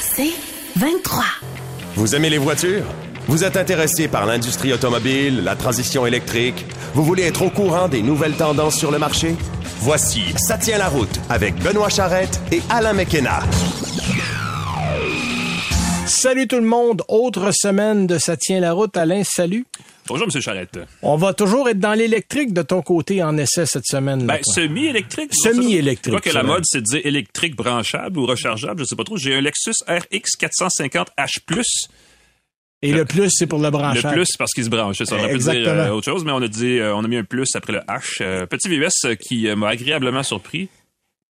[0.00, 0.32] C'est
[0.76, 1.24] 23.
[1.96, 2.84] Vous aimez les voitures?
[3.26, 6.64] Vous êtes intéressé par l'industrie automobile, la transition électrique?
[6.94, 9.36] Vous voulez être au courant des nouvelles tendances sur le marché?
[9.80, 13.40] Voici Ça tient la route avec Benoît Charrette et Alain McKenna.
[16.06, 18.96] Salut tout le monde, autre semaine de Ça tient la route.
[18.96, 19.66] Alain, salut.
[20.06, 20.40] Bonjour, M.
[20.42, 20.78] Charrette.
[21.02, 24.26] On va toujours être dans l'électrique de ton côté en essai cette semaine.
[24.26, 25.34] Ben, semi-électrique.
[25.34, 26.12] Semi-électrique.
[26.14, 29.04] Je crois que la mode, c'est de dire électrique branchable ou rechargeable, je sais pas
[29.04, 29.16] trop.
[29.16, 31.62] J'ai un Lexus RX 450H+.
[32.82, 34.04] Et le plus, c'est pour le branchage.
[34.04, 35.02] Le plus, parce qu'il se branche.
[35.02, 37.08] Ça, on aurait pu dire euh, autre chose, mais on a dit, euh, on a
[37.08, 38.18] mis un plus après le H.
[38.20, 40.68] Euh, petit VUS qui m'a agréablement surpris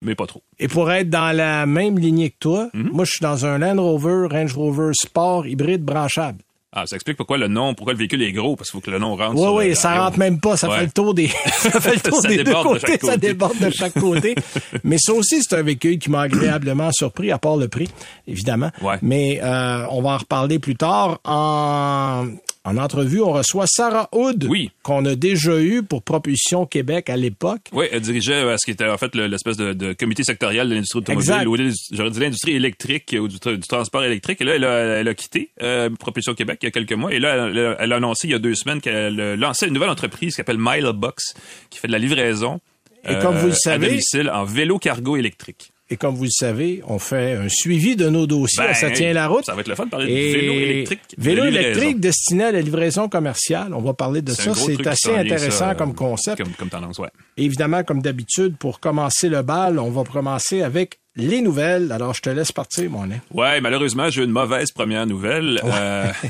[0.06, 0.44] mais pas trop.
[0.60, 2.90] Et pour être dans la même lignée que toi, Mhm.
[2.92, 6.40] moi, je suis dans un Land Rover, Range Rover Sport hybride branchable.
[6.76, 8.90] Ah, ça explique pourquoi le nom, pourquoi le véhicule est gros, parce qu'il faut que
[8.90, 9.36] le nom rentre.
[9.36, 10.58] Oui, sur oui, ça rentre même pas.
[10.58, 10.80] Ça Ouais.
[10.80, 12.98] fait le tour des, ça fait le tour Ça des deux de côtés.
[13.02, 14.34] Ça déborde de chaque côté.
[14.84, 17.90] Mais ça aussi, c'est un véhicule qui m'a agréablement surpris, à part le prix,
[18.28, 18.72] évidemment.
[18.82, 18.96] Ouais.
[19.04, 21.20] Mais euh, on va en reparler plus tard.
[21.26, 22.26] En,
[22.66, 24.72] en entrevue, on reçoit Sarah Hood, Oui.
[24.84, 27.62] qu'on a déjà eu pour Propulsion Québec à l'époque.
[27.74, 30.70] Oui, elle dirigeait euh, ce qui était en fait le- l'espèce de, de comité sectoriel
[30.70, 31.58] de l'industrie automobile, ou
[31.92, 34.40] j'aurais dit l'industrie électrique ou du, tra- du transport électrique.
[34.40, 37.14] Et là, elle a, elle a quitté euh, Propulsion Québec il y a quelques mois.
[37.14, 39.68] Et là, elle, a- elle a annoncé il y a deux semaines qu'elle euh, lançait
[39.68, 41.34] une nouvelle entreprise qui s'appelle Milebox,
[41.70, 42.62] qui fait de la livraison
[43.08, 45.72] Et comme vous le à domicile en vélo cargo électrique.
[45.90, 48.64] Et comme vous le savez, on fait un suivi de nos dossiers.
[48.64, 49.46] Ben, ça tient la route.
[49.46, 51.00] Ça va être le fun de parler Et de vélo électrique.
[51.18, 53.74] Vélo électrique destiné à la livraison commerciale.
[53.74, 54.54] On va parler de ça.
[54.56, 56.42] C'est assez intéressant ça, comme concept.
[56.42, 57.10] Comme, comme tendance, ouais.
[57.38, 61.92] Évidemment, comme d'habitude, pour commencer le bal, on va commencer avec les nouvelles.
[61.92, 63.22] Alors, je te laisse partir, mon nez.
[63.32, 65.60] Ouais, malheureusement, j'ai une mauvaise première nouvelle.
[65.64, 66.12] Euh,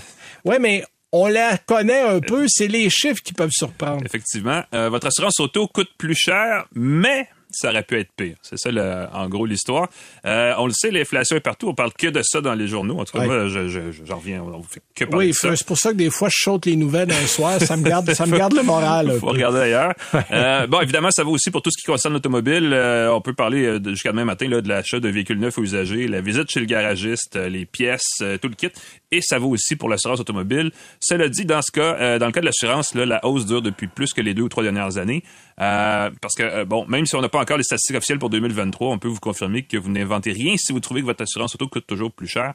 [0.46, 2.46] Ouais, mais on la connaît un peu.
[2.50, 4.04] C'est les chiffres qui peuvent surprendre.
[4.06, 4.64] Effectivement.
[4.74, 8.36] Euh, votre assurance auto coûte plus cher, mais ça aurait pu être pire.
[8.42, 9.88] C'est ça, le- en gros, l'histoire.
[10.26, 11.68] Euh, on le sait, l'inflation est partout.
[11.70, 13.00] On parle que de ça dans les journaux.
[13.00, 13.28] En tout cas, Ouais.
[13.28, 14.42] moi, je- je- je- j'en reviens.
[14.44, 17.12] On fait que parler Oui, c'est pour ça que des fois, je saute les nouvelles
[17.12, 17.60] un soir.
[17.62, 19.12] Ça me garde, ça me garde le moral.
[19.20, 19.94] faut regarder ailleurs.
[20.32, 22.72] Euh, bon, évidemment, ça vaut aussi pour tout ce qui concerne l'automobile.
[22.74, 26.08] Euh, on peut parler jusqu'à demain matin là, de l'achat de véhicules neufs ou usagers,
[26.08, 28.70] la visite chez le garagiste, les pièces, tout le kit.
[29.12, 30.72] Et ça vaut aussi pour l'assurance automobile.
[31.00, 34.12] Cela dit, dans ce cas, dans le cas de l'assurance, la hausse dure depuis plus
[34.14, 35.24] que les deux ou trois dernières années.
[35.58, 39.00] Parce que, bon, même si on n'a pas encore les statistiques officielles pour 2023, on
[39.00, 41.86] peut vous confirmer que vous n'inventez rien si vous trouvez que votre assurance auto coûte
[41.86, 42.54] toujours plus cher.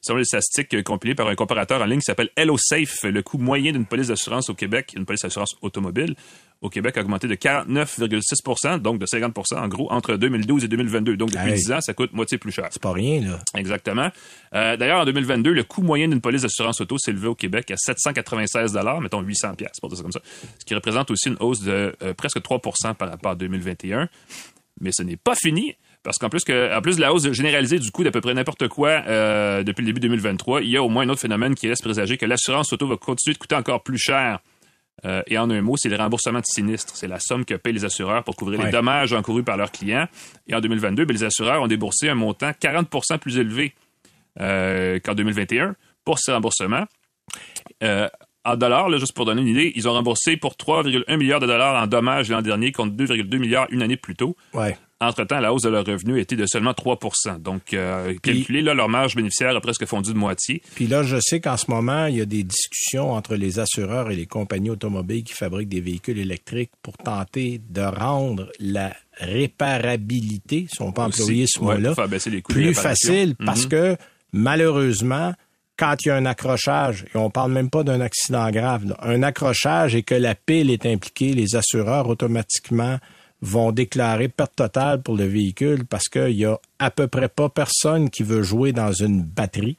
[0.00, 3.38] Selon les statistiques euh, compilées par un comparateur en ligne qui s'appelle HelloSafe, le coût
[3.38, 6.14] moyen d'une police d'assurance au Québec, une police d'assurance automobile,
[6.60, 11.16] au Québec a augmenté de 49,6% donc de 50% en gros, entre 2012 et 2022.
[11.16, 11.54] Donc, depuis Hey.
[11.54, 12.68] 10 ans, ça coûte moitié plus cher.
[12.70, 13.38] C'est pas rien, là.
[13.54, 14.10] Exactement.
[14.54, 17.70] Euh, D'ailleurs, en 2022, le coût moyen d'une police d'assurance auto s'est élevé au Québec
[17.70, 20.20] à 796 mettons 800 pièces pour dire ça comme ça,
[20.58, 24.08] ce qui représente aussi une hausse de euh, presque 3% par rapport à 2021.
[24.80, 25.76] Mais ce n'est pas fini.
[26.08, 28.32] Parce qu'en plus que, en plus de la hausse généralisée du coût d'à peu près
[28.32, 31.54] n'importe quoi euh, depuis le début 2023, il y a au moins un autre phénomène
[31.54, 34.38] qui laisse présager que l'assurance auto va continuer de coûter encore plus cher.
[35.04, 36.96] Euh, et en un mot, c'est le remboursement de sinistres.
[36.96, 38.64] C'est la somme que payent les assureurs pour couvrir Ouais.
[38.66, 40.08] les dommages encourus par leurs clients.
[40.46, 43.74] Et en 2022, ben, les assureurs ont déboursé un montant 40% plus élevé
[44.40, 45.74] euh, qu'en 2021
[46.06, 46.86] pour ces remboursements.
[47.84, 48.08] Euh,
[48.46, 51.46] en dollars, là, juste pour donner une idée, ils ont remboursé pour 3,1 milliards de
[51.46, 54.36] dollars en dommages l'an dernier contre 2,2 milliards une année plus tôt.
[54.54, 54.74] Ouais.
[55.00, 58.74] Entre-temps, la hausse de leurs revenus était de seulement 3% Donc, euh, Puis- calculé, là,
[58.74, 60.60] leur marge bénéficiaire a presque fondu de moitié.
[60.74, 64.10] Puis là, je sais qu'en ce moment, il y a des discussions entre les assureurs
[64.10, 70.66] et les compagnies automobiles qui fabriquent des véhicules électriques pour tenter de rendre la réparabilité,
[70.72, 71.94] si on peut employer ce Ouais, mot-là,
[72.48, 73.68] plus facile parce Mhm.
[73.68, 73.96] que
[74.32, 75.32] malheureusement,
[75.76, 78.96] quand il y a un accrochage, et on parle même pas d'un accident grave, là,
[79.02, 82.98] un accrochage et que la pile est impliquée, les assureurs automatiquement
[83.40, 87.48] vont déclarer perte totale pour le véhicule parce qu'il y a à peu près pas
[87.48, 89.76] personne qui veut jouer dans une batterie.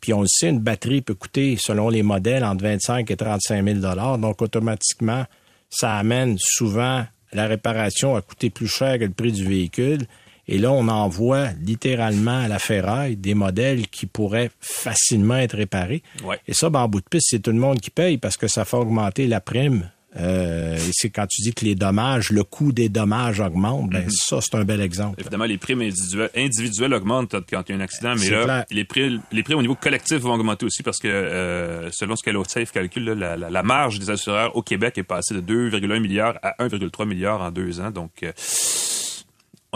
[0.00, 3.80] Puis on le sait, une batterie peut coûter, selon les modèles, entre 25 et 35
[3.82, 5.24] 000 Donc automatiquement,
[5.68, 10.06] ça amène souvent la réparation à coûter plus cher que le prix du véhicule.
[10.46, 16.02] Et là, on envoie littéralement à la ferraille des modèles qui pourraient facilement être réparés.
[16.22, 16.38] Ouais.
[16.46, 18.46] Et ça, ben, en bout de piste, c'est tout le monde qui paye parce que
[18.46, 19.90] ça fait augmenter la prime.
[20.16, 24.08] Euh, et c'est quand tu dis que les dommages, le coût des dommages augmente, ben,
[24.10, 25.20] ça, c'est un bel exemple.
[25.20, 28.64] Évidemment, les primes individuelles, individuelles augmentent quand il y a un accident, mais là, clair.
[28.70, 32.22] les prix, les prix au niveau collectif vont augmenter aussi parce que, euh, selon ce
[32.22, 35.40] que l'OTSAFE calcule, là, la, la- la marge des assureurs au Québec est passée de
[35.40, 37.90] 2,1 milliards à 1,3 milliard en deux ans.
[37.90, 38.32] Donc, euh,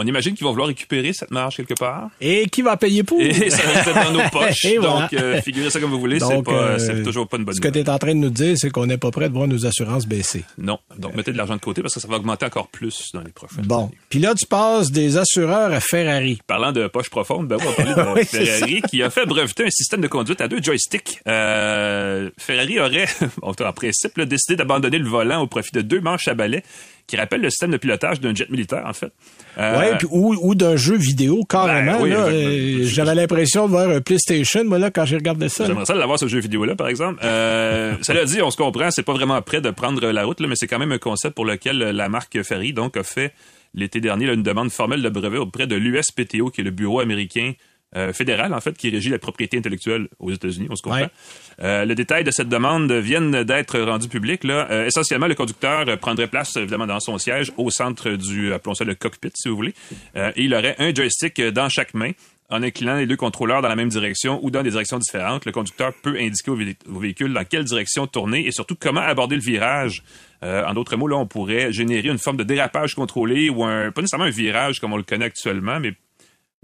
[0.01, 2.09] On imagine qu'ils vont vouloir récupérer cette marge quelque part.
[2.21, 3.19] Et qui va payer pour?
[3.19, 4.63] Et ça va être dans nos poches.
[4.63, 5.01] Et voilà.
[5.01, 7.43] Donc, euh, figurez ça comme vous voulez, c'est Donc, pas, euh, c'est toujours pas une
[7.43, 9.27] bonne Ce que tu es en train de nous dire, c'est qu'on n'est pas prêt
[9.27, 10.45] de voir nos assurances baisser.
[10.57, 10.79] Non.
[10.97, 13.31] Donc, mettez de l'argent de côté parce que ça va augmenter encore plus dans les
[13.31, 13.87] prochaines Bon.
[13.87, 13.97] années.
[14.09, 16.39] Puis là, tu passes des assureurs à Ferrari.
[16.47, 19.69] Parlant de poche profonde, ben, on va parler de Ferrari qui a fait breveter un
[19.69, 21.19] système de conduite à deux joysticks.
[21.27, 23.07] Euh, Ferrari aurait,
[23.41, 26.63] en principe, là, décidé d'abandonner le volant au profit de deux manches à balai
[27.09, 29.11] qui rappellent le système de pilotage d'un jet militaire, en fait.
[29.57, 31.99] Euh, Ouais, puis ou, ou d'un jeu vidéo, carrément.
[31.99, 32.11] Ben oui.
[32.13, 35.65] Euh, J'avais l'impression de voir un PlayStation, moi, là, quand j'ai regardé ça.
[35.65, 37.19] J'aimerais ça l'avoir ce jeu vidéo-là, par exemple.
[37.23, 40.47] Euh, cela dit, on se comprend, c'est pas vraiment prêt de prendre la route, là,
[40.47, 43.33] mais c'est quand même un concept pour lequel la marque Ferry donc a fait
[43.73, 46.99] l'été dernier là, une demande formelle de brevet auprès de l'USPTO, qui est le bureau
[46.99, 47.53] américain
[47.95, 51.01] euh, fédéral, en fait, qui régit la propriété intellectuelle aux États-Unis, on se comprend.
[51.01, 51.09] Ouais.
[51.61, 54.43] Euh, le détail de cette demande viennent d'être rendus publics.
[54.43, 54.67] Là.
[54.69, 58.75] Euh, essentiellement, le conducteur euh, prendrait place, évidemment, dans son siège, au centre du, appelons
[58.75, 59.73] ça le cockpit, si vous voulez.
[60.15, 62.11] Euh, et il aurait un joystick euh, dans chaque main.
[62.51, 65.51] En inclinant les deux contrôleurs dans la même direction ou dans des directions différentes, le
[65.51, 69.35] conducteur peut indiquer au, vé- au véhicule dans quelle direction tourner et surtout comment aborder
[69.35, 70.03] le virage.
[70.41, 73.91] Euh, en d'autres mots, là, on pourrait générer une forme de dérapage contrôlé ou un,
[73.91, 75.93] pas nécessairement un virage comme on le connaît actuellement, mais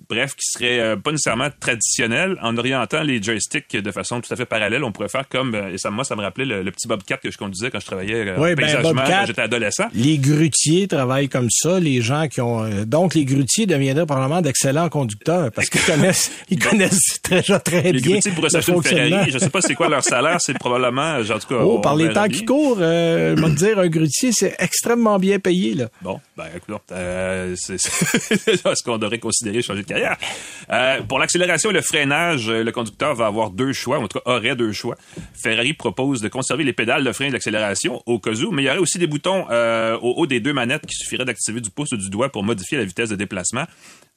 [0.09, 4.35] bref, qui serait euh, pas nécessairement traditionnel, en orientant les joysticks de façon tout à
[4.35, 4.83] fait parallèle.
[4.83, 7.17] On pourrait faire comme, euh, et ça, moi, ça me rappelait le, le petit Bobcat
[7.17, 9.03] que je conduisais quand je travaillais euh, Oui, en ben, Bobcat.
[9.07, 9.85] quand j'étais adolescent.
[9.93, 14.41] Les grutiers travaillent comme ça, les gens qui ont euh, donc les grutiers deviendraient probablement
[14.41, 18.83] d'excellents conducteurs parce qu'ils connaissent ils connaissent déjà très Les bien grutiers pourraient s'acheter une.
[18.83, 19.31] Ferrari.
[19.31, 21.55] Je sais pas c'est quoi leur salaire, c'est probablement, en tout cas.
[21.61, 25.73] Oh, par les temps qui courent, euh, te dire un grutier c'est extrêmement bien payé
[25.73, 25.87] là.
[26.01, 31.73] Bon, ben écoute, euh, c'est c'est- ce qu'on devrait considérer changer Euh, pour l'accélération et
[31.73, 34.95] le freinage, euh, le conducteur va avoir deux choix, en tout cas aurait deux choix.
[35.33, 38.63] Ferrari propose de conserver les pédales de frein et de l'accélération au cas où, mais
[38.63, 41.61] il y aurait aussi des boutons euh, au haut des deux manettes qui suffiraient d'activer
[41.61, 43.65] du pouce ou du doigt pour modifier la vitesse de déplacement.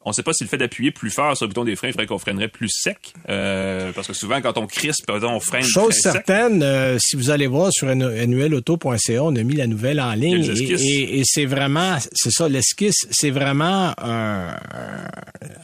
[0.05, 1.91] On ne sait pas si le fait d'appuyer plus fort sur le bouton des freins
[1.93, 5.41] ferait qu'on freinerait plus sec, euh, parce que souvent quand on crispe, par exemple, on
[5.41, 10.01] freine Chose certaine, euh, si vous allez voir sur annuelauto.ca, on a mis la nouvelle
[10.01, 14.57] en ligne et, et- et c'est vraiment, c'est ça, l'esquisse, c'est vraiment un,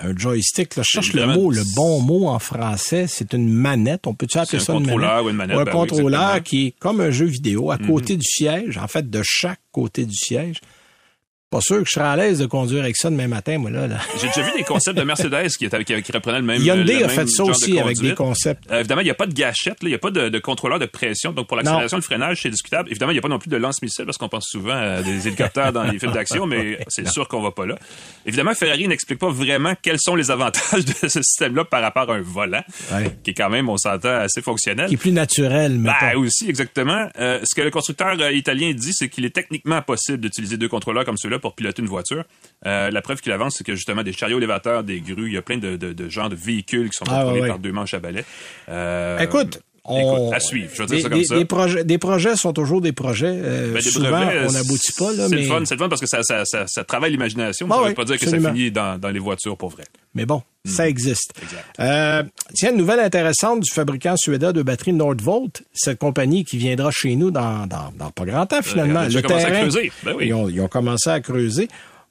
[0.00, 0.76] un joystick.
[0.76, 0.82] Là.
[0.84, 3.06] Je cherche le mot, le bon mot en français.
[3.08, 4.06] C'est une manette.
[4.06, 5.24] On peut-tu appeler ça un une contrôleur manette?
[5.26, 6.34] ou une manette, un ben contrôleur.
[6.36, 6.42] Mhm.
[6.42, 10.04] qui est comme un jeu vidéo à côté du siège, en fait, de chaque côté
[10.04, 10.60] du siège.
[11.54, 13.86] Pas sûr que je serais à l'aise de conduire avec ça demain matin, moi, là.
[13.86, 13.98] là.
[14.20, 16.94] J'ai déjà vu des concepts de Mercedes qui, étaient- qui, qui reprenaient le même Hyundai
[16.98, 18.64] le a même fait ça de aussi avec des concepts.
[18.72, 20.80] Euh, évidemment, il n'y a pas de gâchette, il n'y a pas de, de contrôleur
[20.80, 21.30] de pression.
[21.30, 22.88] Donc, pour l'accélération le freinage, c'est discutable.
[22.90, 25.28] Évidemment, il n'y a pas non plus de lance-missile parce qu'on pense souvent à des
[25.28, 27.76] hélicoptères dans les films d'action, mais c'est sûr qu'on va pas là.
[28.26, 32.16] Évidemment, Ferrari n'explique pas vraiment quels sont les avantages de ce système-là par rapport à
[32.16, 33.16] un volant, Ouais.
[33.22, 34.88] qui est quand même, on s'entend, assez fonctionnel.
[34.88, 36.18] Qui est plus naturel, Ben, mettons.
[36.20, 37.06] aussi, exactement.
[37.20, 40.68] Euh, ce que le constructeur euh, italien dit, c'est qu'il est techniquement possible d'utiliser deux
[40.68, 42.24] contrôleurs comme ceux-là pour piloter une voiture.
[42.64, 45.36] Euh, la preuve qu'il avance, c'est que justement, des chariots élévateurs, des grues, il y
[45.36, 47.48] a plein de, de, de genres de véhicules qui sont Ah, contrôlés ouais.
[47.48, 48.24] par deux manches à balai.
[48.70, 49.98] Euh, Écoute, on...
[50.24, 51.36] écoute, à suivre, je vais dire des, ça comme des- ça.
[51.36, 53.26] des projets, des projets sont toujours des projets.
[53.30, 55.42] Euh, Ben, des souvent, brevets, on n'aboutit pas, là, C'est mais...
[55.42, 57.80] le fun, c'est le fun parce que ça, ça, ça, ça travaille l'imagination, Ah ça
[57.80, 59.84] veut ouais, pas dire que ça finit dans, dans les voitures pour vrai.
[60.14, 61.32] mais bon, ça existe.
[61.78, 61.82] Hmm.
[61.82, 62.22] Euh,
[62.54, 67.14] tiens, une nouvelle intéressante du fabricant suédois de batteries Nordvolt, cette compagnie qui viendra chez
[67.16, 69.02] nous dans, dans, dans pas grand temps, finalement.
[69.02, 69.92] ils ont déjà Le commencé à terrain, creuser.
[70.02, 70.26] Ben oui.
[70.28, 71.68] ils, ont, ils ont commencé à creuser.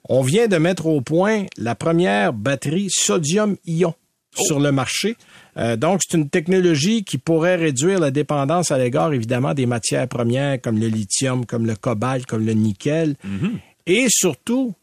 [0.08, 3.94] On vient de mettre au point la première batterie sodium-ion
[4.36, 4.42] Oh.
[4.46, 5.16] sur le marché.
[5.56, 10.08] Euh, donc, c'est une technologie qui pourrait réduire la dépendance à l'égard, évidemment, des matières
[10.08, 13.16] premières comme le lithium, comme le cobalt, comme le nickel.
[13.24, 13.50] Mm-hmm.
[13.86, 14.74] Et surtout,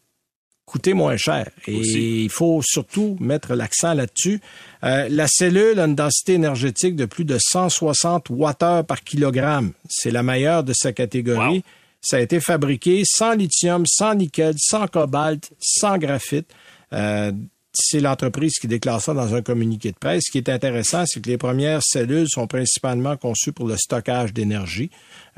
[0.72, 1.50] coûter moins cher.
[1.66, 2.24] Et Aussi.
[2.24, 4.40] il faut surtout mettre l'accent là-dessus.
[4.84, 9.72] Euh, la cellule a une densité énergétique de plus de 160 watts par kilogramme.
[9.88, 11.56] C'est la meilleure de sa catégorie.
[11.56, 11.62] Wow.
[12.00, 16.48] Ça a été fabriqué sans lithium, sans nickel, sans cobalt, sans graphite.
[16.92, 17.32] Euh,
[17.72, 20.24] c'est l'entreprise qui déclare ça dans un communiqué de presse.
[20.26, 24.32] Ce qui est intéressant, c'est que les premières cellules sont principalement conçues pour le stockage
[24.32, 24.90] d'énergie.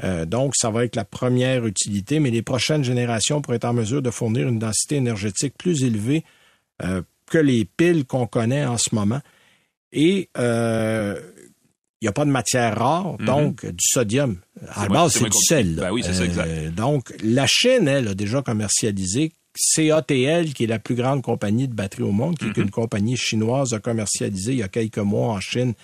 [0.03, 3.73] Euh, donc, ça va être la première utilité, mais les prochaines générations pourraient être en
[3.73, 6.25] mesure de fournir une densité énergétique plus élevée
[6.83, 9.21] euh, que les piles qu'on connaît en ce moment.
[9.93, 11.21] Et euh,
[12.01, 14.37] il n'y a pas de matière rare, donc du sodium.
[14.69, 15.77] À la base, c'est du sel.
[15.77, 16.49] Ben oui, c'est ça, exact.
[16.49, 19.33] Euh, donc, la Chine, elle, a déjà commercialisé.
[19.59, 22.63] CATL, qui est la plus grande compagnie de batteries au monde, qui est Mm-hmm.
[22.63, 25.75] une compagnie chinoise, a commercialisé il y a quelques mois en Chine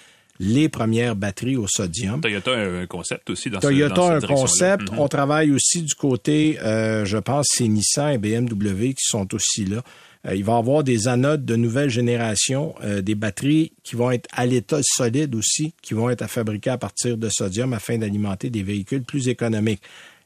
[0.42, 2.20] les premières batteries au sodium.
[2.22, 4.90] Toyota a un concept aussi dans ce- Toyota a un concept.
[4.90, 4.98] Mhm.
[4.98, 9.66] On travaille aussi du côté, euh, je pense, c'est Nissan et BMW qui sont aussi
[9.66, 9.82] là.
[10.26, 14.10] Euh, il va y avoir des anodes de nouvelle génération, euh, des batteries qui vont
[14.10, 17.98] être à l'état solide aussi, qui vont être à fabriquer à partir de sodium afin
[17.98, 19.82] d'alimenter des véhicules plus économiques.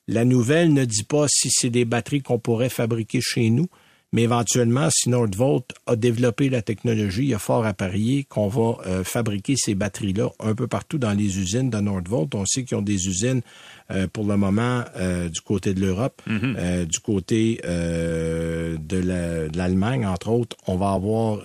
[0.07, 3.69] La nouvelle ne dit pas si c'est des batteries qu'on pourrait fabriquer chez nous,
[4.15, 8.47] Mais éventuellement, si Nordvolt a développé la technologie, il y a fort à parier qu'on
[8.47, 12.33] va euh, fabriquer ces batteries-là un peu partout dans les usines de Nordvolt.
[12.37, 13.41] On sait qu'ils ont des usines
[13.91, 16.85] euh, pour le moment euh, du côté de l'Europe, Mhm.
[16.85, 20.57] du côté de l'Allemagne, entre autres.
[20.69, 21.41] On va avoir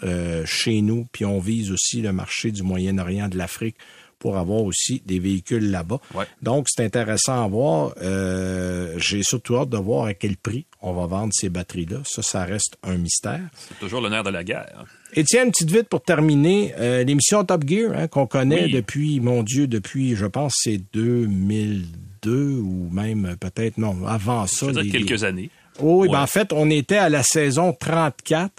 [0.45, 3.77] chez nous, puis on vise aussi le marché du Moyen-Orient, de l'Afrique
[4.19, 5.99] pour avoir aussi des véhicules là-bas.
[6.13, 6.25] Ouais.
[6.41, 7.93] Donc, c'est intéressant à voir.
[8.01, 11.97] Euh, J'ai surtout hâte de voir à quel prix on va vendre ces batteries-là.
[12.05, 13.41] Ça, ça reste un mystère.
[13.67, 14.85] C'est toujours le nerf de la guerre.
[15.13, 16.73] Étienne, petite vite pour terminer.
[16.77, 18.71] Euh, L'émission Top Gear, hein, qu'on connaît Oui.
[18.73, 24.71] depuis, mon Dieu, depuis, je pense, c'est 2002 ou même peut-être, non, avant ça.
[24.71, 25.49] Les- quelques années.
[25.81, 28.51] Oh, oui, ben en fait, on était à la saison 34,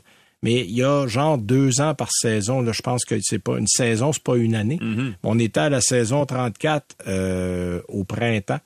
[0.42, 2.62] mais il y a genre deux ans par saison.
[2.62, 4.78] Là, je pense que c'est pas une saison, c'est pas une année.
[4.80, 5.12] Mm-hmm.
[5.22, 8.60] On était à la saison 34 euh, au printemps.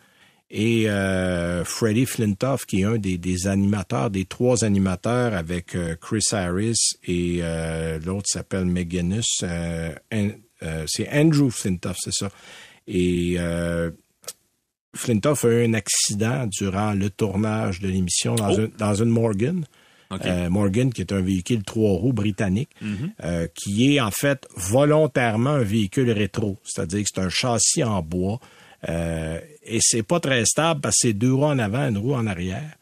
[0.57, 5.97] Et euh, Freddie Flintoff, qui est un des, des animateurs, des trois animateurs avec euh,
[6.01, 6.79] Chris Harris
[7.09, 9.27] et euh, l'autre s'appelle McGinnis.
[9.43, 9.95] euh,
[10.87, 12.31] c'est Andrew Flintoff, c'est ça.
[12.87, 13.91] Et euh,
[14.95, 18.67] Flintoff a eu un accident durant le tournage de l'émission dans, Oh.
[18.79, 19.65] dans une Morgan.
[20.25, 23.11] Euh, Morgan, qui est un véhicule trois roues britannique, Mm-hmm.
[23.25, 28.03] euh, qui est en fait volontairement un véhicule rétro, c'est-à-dire que c'est un châssis en
[28.03, 28.41] bois
[28.89, 32.15] euh, et c'est pas très stable parce que c'est deux roues en avant, une roue
[32.15, 32.77] en arrière.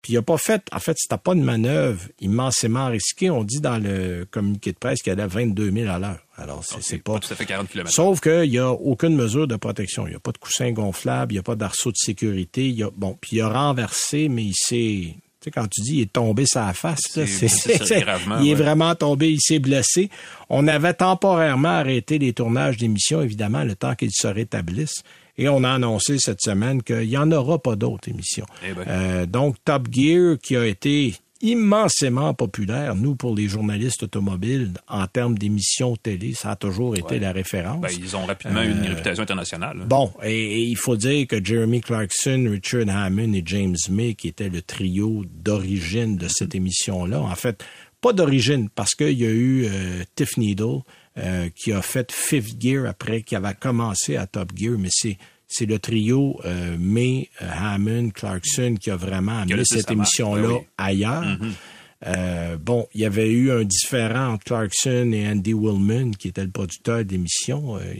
[0.00, 3.30] Puis il a pas fait, en fait, c'était pas une manœuvre immensément risquée.
[3.30, 6.26] On dit dans le communiqué de presse qu'il allait à 22 000 à l'heure.
[6.36, 7.88] Alors c'est c'est pas, tout à fait 40 km.
[7.88, 10.06] Sauf qu'il n'y a aucune mesure de protection.
[10.08, 12.68] Il n'y a pas de coussin gonflable, il n'y a pas d'arceau de sécurité.
[12.68, 15.14] Il y a, bon, puis il a renversé, mais il s'est...
[15.42, 18.00] Tu sais, quand tu dis il est tombé sa face, là, C'est- c'est, c'est ça,
[18.00, 18.54] gravement, il est ouais.
[18.62, 20.08] vraiment tombé, il s'est blessé.
[20.48, 25.02] On avait temporairement arrêté les tournages d'émissions, évidemment, le temps qu'ils se rétablissent.
[25.38, 28.46] Et on a annoncé cette semaine qu'il n'y en aura pas d'autres émissions.
[28.64, 28.84] Eh ben.
[28.86, 35.06] Euh, donc, Top Gear, qui a été immensément populaire, nous, pour les journalistes automobiles, en
[35.06, 37.18] termes d'émissions télé, ça a toujours été Ouais.
[37.20, 37.80] la référence.
[37.80, 39.78] Ben, ils ont rapidement une réputation internationale.
[39.82, 44.14] Euh, Bon, et, et il faut dire que Jeremy Clarkson, Richard Hammond et James May,
[44.14, 47.62] qui étaient le trio d'origine de cette émission-là, en fait,
[48.00, 50.80] pas d'origine, parce qu'il y a eu euh, Tiff Needle,
[51.18, 55.18] euh, qui a fait Fifth Gear après, qui avait commencé à Top Gear, mais c'est
[55.52, 60.54] c'est le trio euh, May, euh, Hammond, Clarkson qui a vraiment amené cette émission-là Ben
[60.54, 60.66] oui.
[60.78, 61.38] ailleurs.
[62.06, 66.44] Euh, bon, il y avait eu un différent entre Clarkson et Andy Willman, qui était
[66.44, 67.76] le producteur d'émission.
[67.76, 67.94] Euh,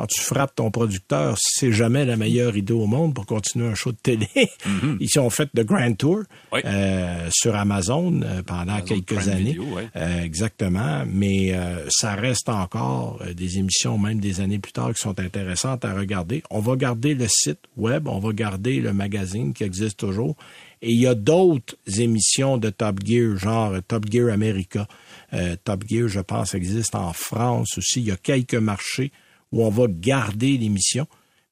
[0.00, 3.74] quand tu frappes ton producteur, c'est jamais la meilleure idée au monde pour continuer un
[3.74, 4.28] show de télé.
[5.00, 6.60] Ils ont fait The Grand Tour Oui.
[6.64, 9.50] euh, sur Amazon euh, pendant Amazon quelques Prime années.
[9.52, 9.66] Video.
[9.96, 11.04] Euh, exactement.
[11.06, 15.84] Mais euh, ça reste encore des émissions, même des années plus tard, qui sont intéressantes
[15.84, 16.42] à regarder.
[16.50, 20.34] On va garder le site web, on va garder le magazine qui existe toujours.
[20.80, 24.88] Et il y a d'autres émissions de Top Gear, genre Top Gear America.
[25.34, 28.00] Euh, Top Gear, je pense, existe en France aussi.
[28.00, 29.12] Il y a quelques marchés
[29.52, 31.06] où on va garder l'émission.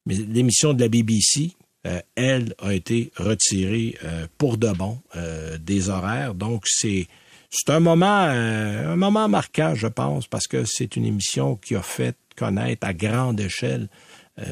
[0.07, 1.53] Mais l'émission de la BBC,
[1.87, 6.35] euh, elle, a été retirée euh, pour de bon euh, des horaires.
[6.35, 7.07] Donc, c'est
[7.51, 11.77] c'est un moment, euh, un moment marquant, je pense, parce que c'est une émission qui
[11.77, 13.89] a fait connaître à grande échelle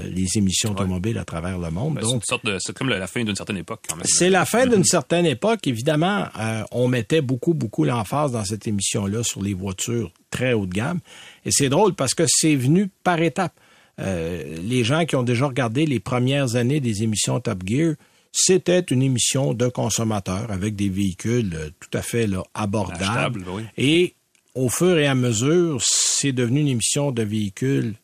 [0.05, 1.95] les émissions automobiles à travers le monde.
[1.95, 4.05] Ben, c'est Donc, comme la fin d'une certaine époque, quand même.
[4.07, 5.66] c'est la fin d'une certaine époque.
[5.66, 10.66] Évidemment, euh, on mettait beaucoup, beaucoup l'emphase dans cette émission-là sur les voitures très haut
[10.66, 11.00] de gamme.
[11.45, 13.55] Et c'est drôle parce que c'est venu par étapes.
[13.99, 17.95] Euh, les gens qui ont déjà regardé les premières années des émissions Top Gear,
[18.33, 23.45] c'était une émission de consommateurs avec des véhicules euh, tout à fait là, abordables.
[23.49, 23.62] Oui.
[23.78, 24.14] Et
[24.55, 27.95] au fur et à mesure, c'est devenu une émission de véhicules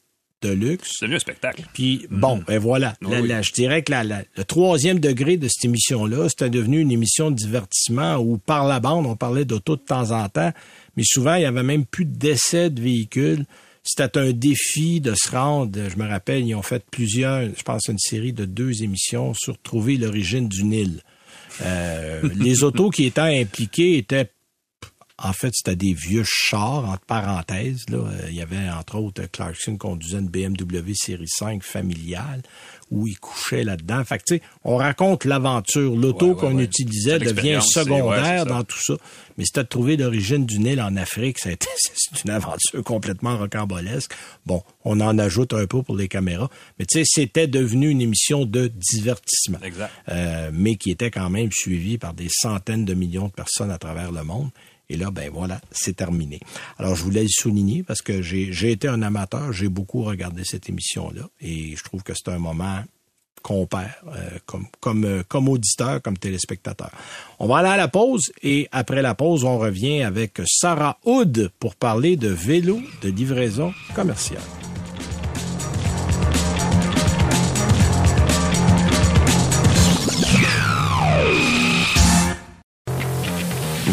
[0.43, 0.91] de luxe.
[0.99, 1.65] C'est devenu un spectacle.
[1.73, 2.95] Puis bon, ben voilà.
[3.03, 3.29] Oui, La- oui.
[3.29, 7.31] la- je dirais que la- le troisième degré de cette émission-là, c'était devenu une émission
[7.31, 10.53] de divertissement où par la bande, on parlait d'auto de temps en temps,
[10.97, 13.45] mais souvent, il y avait même plus d'essais de véhicules.
[13.85, 15.77] C'était un défi de se rendre.
[15.89, 19.59] Je me rappelle, ils ont fait plusieurs, je pense, une série de deux émissions sur
[19.61, 21.01] trouver l'origine du Nil.
[21.63, 24.31] Euh, les autos qui étaient impliquées étaient
[25.25, 27.85] en fait, c'était des vieux chars, entre parenthèses.
[27.89, 27.99] Là.
[27.99, 32.43] Euh, Il y avait, entre autres, Clarkson conduisait une BMW série 5 familiale
[32.91, 34.05] où il couchait là-dedans.
[34.05, 35.97] Fait que, tu sais, on raconte l'aventure.
[35.97, 36.65] L'auto Ouais, ouais, qu'on ouais.
[36.65, 38.95] utilisait devient secondaire dans tout ça.
[39.39, 41.39] Mais c'était de trouver l'origine du Nil en Afrique.
[41.43, 41.59] C'est
[42.25, 44.13] une aventure complètement rocambolesque.
[44.45, 46.51] Bon, on en ajoute un peu pour les caméras.
[46.79, 49.59] Mais tu sais, c'était devenu une émission de divertissement.
[49.63, 49.91] Exact.
[50.11, 53.79] Euh, mais qui était quand même suivi par des centaines de millions de personnes à
[53.79, 54.51] travers le monde.
[54.93, 56.39] Et là, ben voilà, c'est terminé.
[56.79, 60.69] Alors, je voulais le souligner parce que j'ai été un amateur, j'ai beaucoup regardé cette
[60.69, 62.83] émission-là et je trouve que c'est un moment
[63.41, 66.93] compères, euh, comme, comme, euh, comme auditeurs, comme téléspectateurs.
[67.39, 71.51] On va aller à la pause et après la pause, on revient avec Sarah Hood
[71.59, 74.43] pour parler de vélo de livraison commerciale.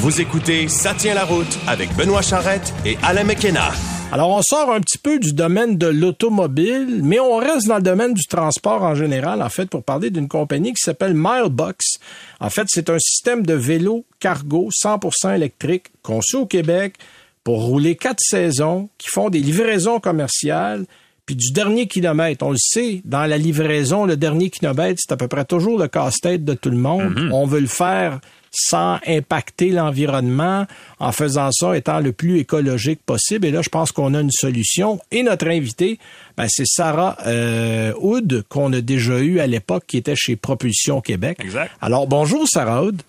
[0.01, 3.69] Vous écoutez Ça tient la route avec Benoît Charrette et Alain McKenna.
[4.13, 7.81] Alors, on sort un petit peu du domaine de l'automobile, mais on reste dans le
[7.81, 11.97] domaine du transport en général, en fait, pour parler d'une compagnie qui s'appelle Milebox.
[12.39, 16.95] En fait, c'est un système de vélo cargo 100% électrique conçu au Québec
[17.43, 20.85] pour rouler quatre saisons, qui font des livraisons commerciales,
[21.25, 22.45] puis du dernier kilomètre.
[22.45, 25.89] On le sait, dans la livraison, le dernier kilomètre, c'est à peu près toujours le
[25.89, 27.29] casse-tête de tout le monde.
[27.33, 30.65] On veut le faire sans impacter l'environnement,
[30.99, 33.45] en faisant ça étant le plus écologique possible.
[33.45, 34.99] Et là, je pense qu'on a une solution.
[35.11, 35.99] Et notre invité,
[36.37, 41.01] ben, c'est Sarah euh, Hood, qu'on a déjà eu à l'époque, qui était chez Propulsion
[41.01, 41.39] Québec.
[41.41, 41.71] Exact.
[41.81, 43.01] Alors, bonjour Sarah Hood.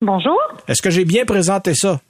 [0.00, 0.38] Bonjour.
[0.68, 2.00] Est-ce que j'ai bien présenté ça?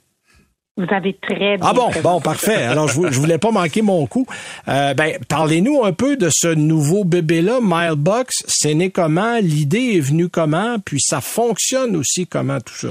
[0.79, 1.57] Vous avez très bien.
[1.61, 2.01] Ah bon, présenté.
[2.01, 2.63] bon, parfait.
[2.63, 4.25] Alors, je, je voulais pas manquer mon coup.
[4.69, 8.45] Euh, ben, parlez-nous un peu de ce nouveau bébé-là, Milebox.
[8.47, 9.39] C'est né comment?
[9.41, 10.77] L'idée est venue comment?
[10.79, 12.87] Puis ça fonctionne aussi comment tout ça?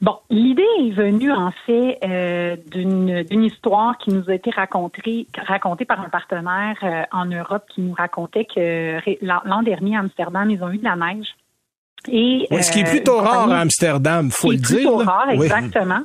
[0.00, 5.26] Bon, l'idée est venue en fait euh, d'une d'une histoire qui nous a été racontée
[5.46, 10.48] racontée par un partenaire euh, en Europe qui nous racontait que l'an dernier à Amsterdam
[10.48, 11.26] ils ont eu de la neige.
[12.08, 14.76] Et Ouais, ce qui est euh, plutôt rare à Amsterdam, faut le dire.
[14.76, 15.04] plutôt là.
[15.10, 15.44] rare, Oui.
[15.44, 16.00] exactement.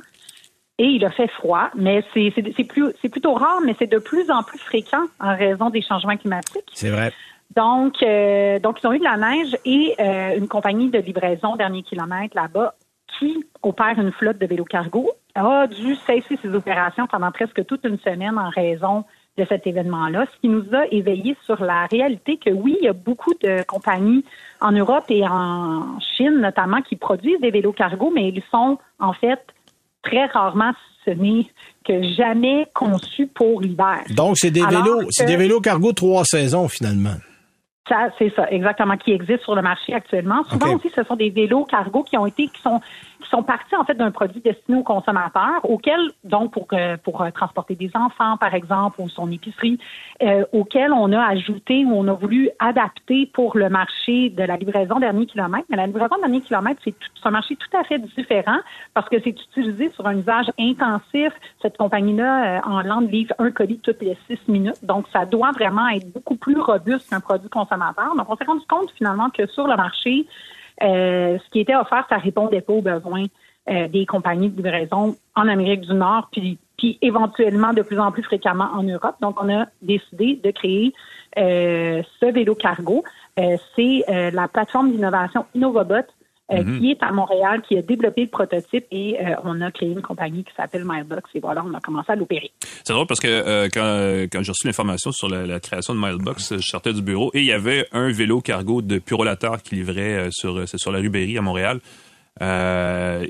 [0.78, 4.58] Et il a fait froid, mais c'est plutôt rare, mais c'est de plus en plus
[4.58, 6.68] fréquent en raison des changements climatiques.
[6.74, 7.12] C'est vrai.
[7.54, 11.56] Donc, euh, donc ils ont eu de la neige et euh, une compagnie de livraison
[11.56, 12.74] dernier kilomètre là-bas
[13.18, 17.84] qui opère une flotte de vélos cargo a dû cesser ses opérations pendant presque toute
[17.84, 19.04] une semaine en raison
[19.36, 22.88] de cet événement-là, ce qui nous a éveillés sur la réalité que oui, il y
[22.88, 24.24] a beaucoup de compagnies
[24.60, 29.12] en Europe et en Chine notamment qui produisent des vélos cargo, mais ils sont en
[29.12, 29.40] fait
[30.02, 30.72] très rarement,
[31.04, 31.46] ce n'est
[31.84, 34.02] que jamais conçus pour l'hiver.
[34.14, 37.16] Donc, c'est des Alors vélos, c'est des vélos cargo trois saisons, finalement.
[37.88, 40.42] Ça, c'est ça, exactement, qui existe sur le marché actuellement.
[40.44, 42.80] Souvent aussi, ce sont des vélos cargo qui ont été, qui sont,
[43.30, 47.30] sont partis en fait d'un produit destiné aux consommateurs, auquel, donc pour euh, pour euh,
[47.30, 49.78] transporter des enfants, par exemple, ou son épicerie,
[50.22, 54.56] euh, auquel on a ajouté ou on a voulu adapter pour le marché de la
[54.56, 55.66] livraison dernier kilomètre.
[55.70, 58.58] Mais la livraison dernier kilomètre, c'est un marché tout à fait différent
[58.94, 61.32] parce que c'est utilisé sur un usage intensif.
[61.60, 64.84] Cette compagnie-là, euh, en Lande, livre un colis toutes les six minutes.
[64.84, 68.14] Donc, ça doit vraiment être beaucoup plus robuste qu'un produit consommateur.
[68.16, 70.26] Donc, on s'est rendu compte finalement que sur le marché,
[70.82, 73.24] euh, ce qui était offert, ça répondait pas aux besoins
[73.68, 76.58] euh, des compagnies de livraison en Amérique du Nord, puis,
[77.02, 79.16] éventuellement de plus en plus fréquemment en Europe.
[79.20, 80.92] Donc, on a décidé de créer
[81.38, 83.02] euh, ce vélo cargo.
[83.38, 86.06] Euh, C'est euh, la plateforme d'innovation InnovaBot
[86.52, 89.88] euh, qui est à Montréal, qui a développé le prototype et euh, on a créé
[89.90, 92.50] une compagnie qui s'appelle Milebox et voilà, on a commencé à l'opérer.
[92.84, 96.00] C'est drôle parce que euh, quand, quand j'ai reçu l'information sur la, la création de
[96.00, 99.74] Milebox, je sortais du bureau et il y avait un vélo cargo de Purolator qui
[99.76, 101.80] livrait sur, sur la rue Berry à Montréal.
[102.42, 103.26] Euh,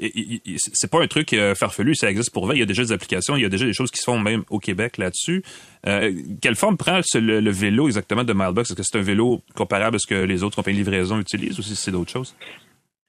[0.56, 2.56] c'est pas un truc farfelu, ça existe pour vrai.
[2.56, 4.18] Il y a déjà des applications, il y a déjà des choses qui se font
[4.18, 5.44] même au Québec là-dessus.
[5.86, 8.70] Euh, quelle forme prend le, le vélo exactement de Milebox?
[8.70, 11.58] Est-ce que c'est un vélo comparable à ce que les autres compagnies de livraison utilisent
[11.58, 12.34] ou si c'est d'autres choses?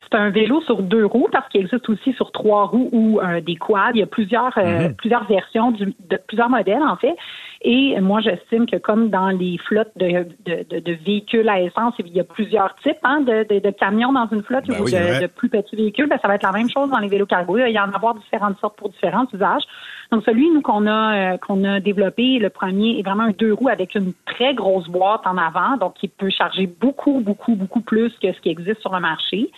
[0.09, 3.41] C'est un vélo sur deux roues parce qu'il existe aussi sur trois roues ou euh,
[3.41, 3.91] des quads.
[3.93, 7.15] Il y a plusieurs euh, plusieurs versions du- de plusieurs modèles en fait.
[7.63, 11.95] Et moi, j'estime que comme dans les flottes de, de, de- de véhicules à essence,
[11.99, 14.91] il y a plusieurs types hein, de, camions dans une flotte Ben ou oui,
[15.21, 16.07] de plus petits véhicules.
[16.07, 17.57] Ben, ça va être la même chose dans les vélos cargo.
[17.57, 19.63] Il y en a avoir différentes sortes pour différents usages.
[20.11, 23.53] Donc celui nous qu'on a euh, qu'on a développé, le premier est vraiment un deux
[23.53, 27.81] roues avec une très grosse boîte en avant, donc qui peut charger beaucoup beaucoup beaucoup
[27.81, 29.49] plus que ce qui existe sur le marché.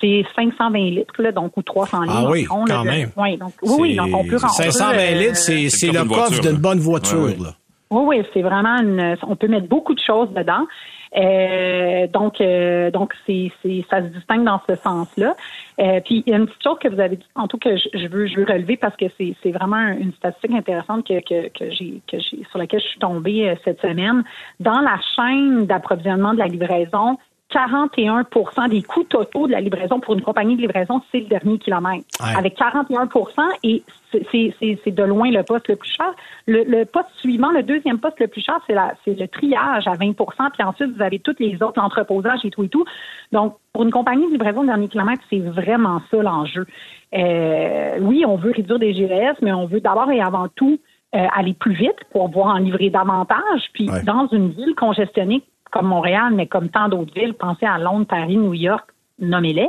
[0.00, 2.14] C'est 520 litres là, donc ou 300 litres.
[2.16, 3.10] Ah oui, environ, quand même.
[3.16, 4.70] Oui, donc oui, oui, donc on peut rentrer.
[4.70, 7.18] 520 litres, c'est, c'est le coffre d'une bonne voiture.
[7.18, 7.44] Ouais, ouais.
[7.44, 7.54] là.
[7.90, 9.16] Oui, oui, c'est vraiment une.
[9.26, 10.66] On peut mettre beaucoup de choses dedans.
[11.16, 13.50] Euh, donc, euh, donc c'est,
[13.90, 15.36] ça se distingue dans ce sens-là.
[15.80, 17.76] Euh, puis il y a une petite chose que vous avez dit en tout que
[17.76, 21.20] je, je veux, je veux relever parce que c'est, c'est vraiment une statistique intéressante que,
[21.20, 24.24] que, que j'ai, que j'ai, sur laquelle je suis tombée euh, cette semaine.
[24.60, 27.18] Dans la chaîne d'approvisionnement de la livraison,
[27.52, 31.58] 41% des coûts totaux de la livraison pour une compagnie de livraison, c'est le dernier
[31.58, 32.04] kilomètre.
[32.20, 32.36] Ouais.
[32.36, 33.08] Avec 41
[33.62, 33.82] et
[34.12, 36.10] c'est- c'est c'est- c'est de loin le poste le plus cher.
[36.46, 39.86] Le, le poste suivant, le deuxième poste le plus cher, c'est la- c'est le triage
[39.86, 42.84] à 20% puis ensuite, vous avez toutes les autres, l'entreposage et tout et tout.
[43.32, 46.66] Donc, pour une compagnie de livraison de dernier kilomètre, c'est vraiment ça l'enjeu.
[47.14, 50.78] Euh, oui, on veut réduire des GES, mais on veut d'abord et avant tout
[51.14, 53.62] euh, aller plus vite pour pouvoir en livrer davantage.
[53.72, 54.02] Puis, Ouais.
[54.04, 58.36] dans une ville congestionnée comme Montréal, mais comme tant d'autres villes, pensez à Londres, Paris,
[58.36, 59.68] New York, nommez-les.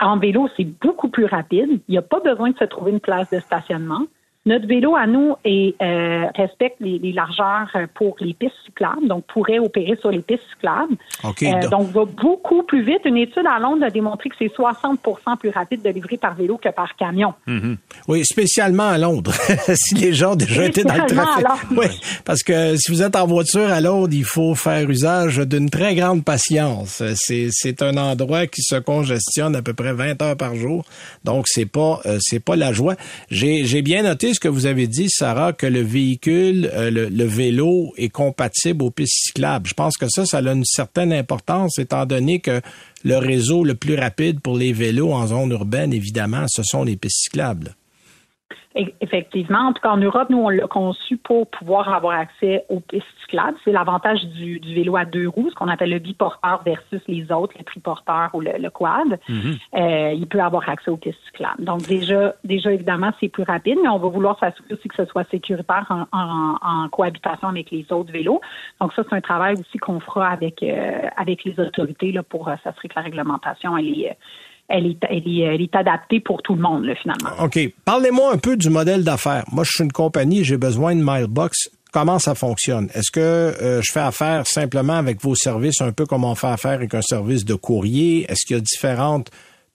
[0.00, 1.80] En vélo, c'est beaucoup plus rapide.
[1.88, 4.02] Il n'y a pas besoin de se trouver une place de stationnement.
[4.46, 9.24] Notre vélo à nous est, euh, respecte les, les, largeurs pour les pistes cyclables, donc
[9.24, 10.96] pourrait opérer sur les pistes cyclables.
[11.24, 13.00] Euh, donc va beaucoup plus vite.
[13.06, 16.58] Une étude à Londres a démontré que c'est 60% plus rapide de livrer par vélo
[16.58, 17.32] que par camion.
[17.48, 17.76] Mm-hmm.
[18.08, 19.32] Oui, spécialement à Londres.
[19.74, 21.46] si les gens ont déjà été dans le trafic.
[21.74, 21.86] Oui,
[22.26, 25.94] parce que si vous êtes en voiture à Londres, il faut faire usage d'une très
[25.94, 27.02] grande patience.
[27.14, 30.84] C'est, c'est un endroit qui se congestionne à peu près 20 heures par jour.
[31.24, 32.94] Donc c'est pas euh, c'est pas la joie.
[33.30, 37.92] J'ai, j'ai bien noté que vous avez dit, Sarah, que le véhicule, euh, le, vélo
[37.96, 39.66] est compatible aux pistes cyclables.
[39.68, 42.60] Je pense que ça, ça a une certaine importance, étant donné que
[43.04, 46.96] le réseau le plus rapide pour les vélos en zone urbaine, évidemment, ce sont les
[46.96, 47.74] pistes cyclables.
[48.74, 49.68] Effectivement.
[49.68, 53.06] En tout cas, en Europe, nous, on l'a conçu pour pouvoir avoir accès aux pistes
[53.20, 53.56] cyclables.
[53.64, 57.54] C'est l'avantage du, vélo à deux roues, ce qu'on appelle le biporteur versus les autres,
[57.56, 59.20] le triporteur ou le, quad.
[59.28, 59.58] Mm-hmm.
[59.76, 61.62] euh, il peut avoir accès aux pistes cyclables.
[61.64, 65.04] Donc, déjà, déjà évidemment, c'est plus rapide, mais on va vouloir s'assurer aussi que ce
[65.04, 68.40] soit sécuritaire en, cohabitation avec les autres vélos.
[68.80, 72.48] Donc, ça, c'est un travail aussi qu'on fera avec, euh, avec les autorités là, pour
[72.48, 74.16] euh, s'assurer que la réglementation, elle est
[74.68, 77.44] elle est, elle est, adaptée pour tout le monde, finalement.
[77.44, 77.58] OK.
[77.84, 79.44] Parlez-moi un peu du modèle d'affaires.
[79.52, 81.70] Moi, je suis une compagnie, j'ai besoin de Mailbox.
[81.92, 82.88] Comment ça fonctionne?
[82.94, 86.48] Est-ce que euh, je fais affaire simplement avec vos services, un peu comme on fait
[86.48, 88.24] affaire avec un service de courrier?
[88.28, 89.30] Est-ce qu'il y a différentes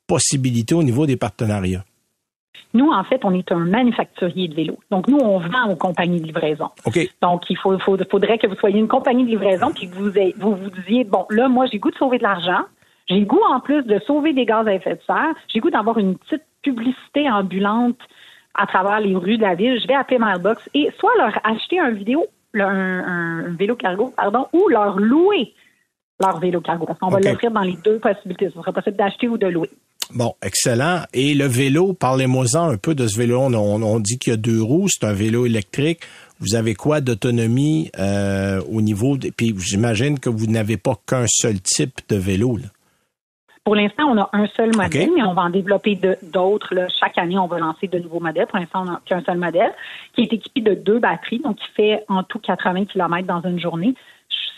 [0.06, 1.86] possibilités au niveau des partenariats?
[2.74, 4.78] Nous, en fait, on est un manufacturier de vélos.
[4.92, 6.70] Donc, nous, on vend aux compagnies de livraison.
[6.86, 7.00] OK.
[7.22, 10.56] Donc, il faut, faudrait que vous soyez une compagnie de livraison puis que vous, vous
[10.56, 12.66] vous disiez, bon, là, moi, j'ai goût de sauver de l'argent.
[13.10, 15.34] J'ai goût, en plus, de sauver des gaz à effet de serre.
[15.48, 17.98] J'ai goût d'avoir une petite publicité ambulante
[18.54, 19.80] à travers les rues de la ville.
[19.82, 24.68] Je vais appeler Mailbox et soit leur acheter un vidéo, un, vélo cargo, pardon, ou
[24.70, 25.54] leur louer
[26.20, 26.86] leur vélo cargo.
[26.86, 28.50] Parce qu'on va l'offrir dans les deux possibilités.
[28.50, 29.70] Ce sera possible d'acheter ou de louer.
[30.14, 31.04] Bon, excellent.
[31.14, 33.40] Et le vélo, parlez-moi-en un peu de ce vélo.
[33.40, 36.02] On, on, dit qu'il y a deux roues, c'est un vélo électrique.
[36.40, 39.18] Vous avez quoi d'autonomie euh, au niveau...
[39.18, 42.58] De, puis j'imagine que vous n'avez pas qu'un seul type de vélo.
[42.58, 42.68] Là?
[43.64, 46.74] Pour l'instant, on a un seul modèle, mais on va en développer d'autres.
[47.00, 48.48] Chaque année, on va lancer de nouveaux modèles.
[48.48, 49.74] Pour l'instant, on n'a qu'un seul modèle
[50.14, 53.60] qui est équipé de deux batteries, donc qui fait en tout 80 km dans une
[53.60, 53.94] journée.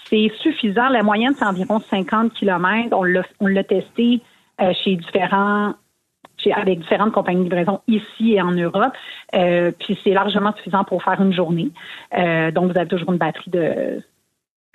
[0.05, 0.89] C'est suffisant.
[0.89, 2.95] La moyenne, c'est environ 50 km.
[3.39, 4.21] On l'a testé
[4.61, 5.73] euh, chez différents
[6.49, 8.93] avec différentes compagnies de livraison ici et en Europe.
[9.35, 11.69] Euh, puis c'est largement suffisant pour faire une journée.
[12.17, 14.01] Euh, donc, vous avez toujours une batterie de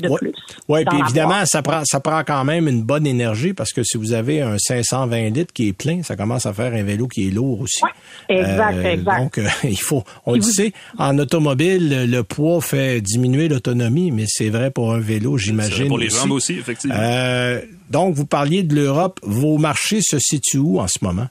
[0.03, 0.19] de ouais.
[0.19, 0.33] plus.
[0.69, 3.97] Oui, puis évidemment, ça prend, ça prend quand même une bonne énergie parce que si
[3.97, 7.29] vous avez un 520 litres qui est plein, ça commence à faire un vélo qui
[7.29, 7.83] est lourd aussi.
[8.29, 9.19] exact, euh, exact.
[9.23, 14.25] Donc, euh, il faut, on le sait, en automobile, le poids fait diminuer l'autonomie, mais
[14.27, 15.89] c'est vrai pour un vélo, j'imagine.
[15.89, 16.97] Pour les jambes aussi, effectivement.
[16.99, 19.19] Euh, donc, vous parliez de l'Europe.
[19.23, 21.29] Vos marchés se situent où en ce moment?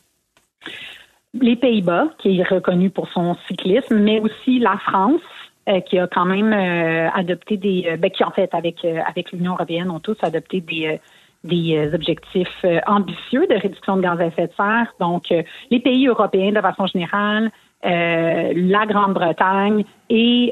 [1.39, 5.21] Les Pays-Bas, qui est reconnu pour son cyclisme, mais aussi la France,
[5.67, 9.31] euh, qui a quand même euh, adopté des, euh, ben, qui en fait avec avec
[9.31, 10.99] l'Union européenne ont tous adopté des
[11.43, 14.93] des objectifs ambitieux de réduction de gaz à effet de serre.
[14.99, 15.31] Donc,
[15.69, 17.51] les pays européens de façon générale,
[17.83, 20.49] la Grande-Bretagne et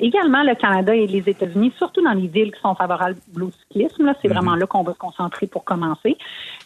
[0.00, 4.12] également le Canada et les États-Unis, surtout dans les villes qui sont favorables au cyclisme.
[4.22, 4.34] C'est mhm.
[4.34, 6.16] vraiment là qu'on va se concentrer pour commencer.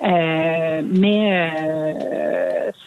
[0.03, 1.51] mais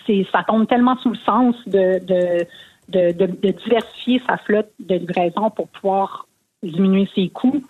[0.05, 2.45] c'est ça tombe tellement sous le sens de, de
[2.89, 3.11] de,
[3.51, 6.27] diversifier sa flotte de livraison pour pouvoir
[6.63, 7.63] diminuer ses coûts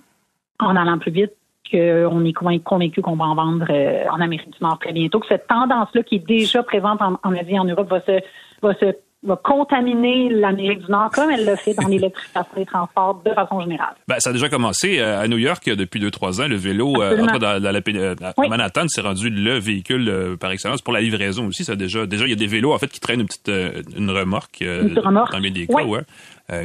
[0.59, 1.33] en allant plus vite
[1.71, 5.27] qu'on est convaincu qu'on va en vendre euh, en Amérique du Nord très bientôt, que
[5.27, 8.19] cette tendance-là qui est déjà présente en, Asie et en Europe va se,
[8.61, 13.21] va se va contaminer l'Amérique du Nord comme elle l'a fait dans l'électrification des transports
[13.25, 13.95] de façon générale.
[14.07, 16.47] Ben, ça a déjà commencé euh, à New York depuis deux trois ans.
[16.47, 21.01] Le vélo euh, dans, la, euh, Manhattan s'est rendu le véhicule par excellence pour la
[21.01, 21.65] livraison aussi.
[21.65, 24.09] Ça déjà déjà il y a des vélos en fait qui traînent une petite une
[24.09, 25.33] remorque, une remorque.
[25.33, 25.99] dans des cas, oui.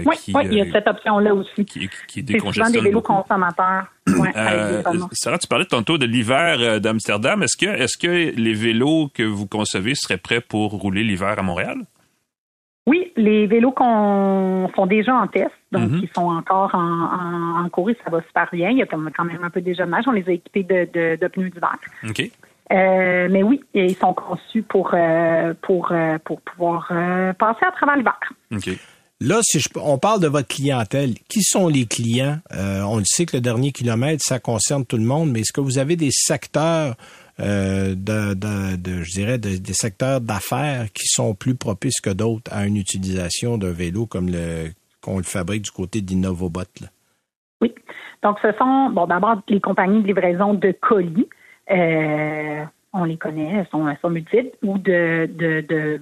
[0.07, 0.15] oui,
[0.45, 1.65] il y a cette option-là aussi.
[1.65, 3.87] Qui, qui décongestionne des vélos consommateurs.
[5.13, 7.43] Sarah, tu parlais tantôt de l'hiver d'Amsterdam.
[7.43, 11.43] Est-ce que, est-ce que les vélos que vous concevez seraient prêts pour rouler l'hiver à
[11.43, 11.79] Montréal?
[12.87, 16.01] Oui, les vélos qu'on sont déjà en test, donc mhm.
[16.01, 18.71] qui sont encore en, en, cours et ça va super bien.
[18.71, 19.93] Il y a quand même un peu déjà de.
[20.07, 21.77] On les a équipés de, de, de pneus d'hiver.
[22.07, 22.31] OK.
[22.73, 26.89] Euh, mais oui, ils sont conçus pour, euh, pour, euh, pour pouvoir
[27.39, 28.19] passer à travers l'hiver.
[28.53, 28.71] OK.
[29.21, 32.39] Là, si on parle de votre clientèle, qui sont les clients?
[32.51, 35.61] on le sait que le dernier kilomètre, ça concerne tout le monde, mais est-ce que
[35.61, 36.97] vous avez des secteurs
[37.41, 38.35] euh, de,
[38.77, 43.59] de, je dirais, des secteurs d'affaires qui sont plus propices que d'autres à une utilisation
[43.59, 44.71] d'un vélo comme le
[45.05, 46.63] qu'on le fabrique du côté d'Innovobot.
[47.61, 47.75] Oui.
[48.23, 51.29] Donc, ce sont, bon, d'abord, les compagnies de livraison de colis.
[51.71, 56.01] Euh, on les connaît, elles sont, elles sont multiples, ou de, de, de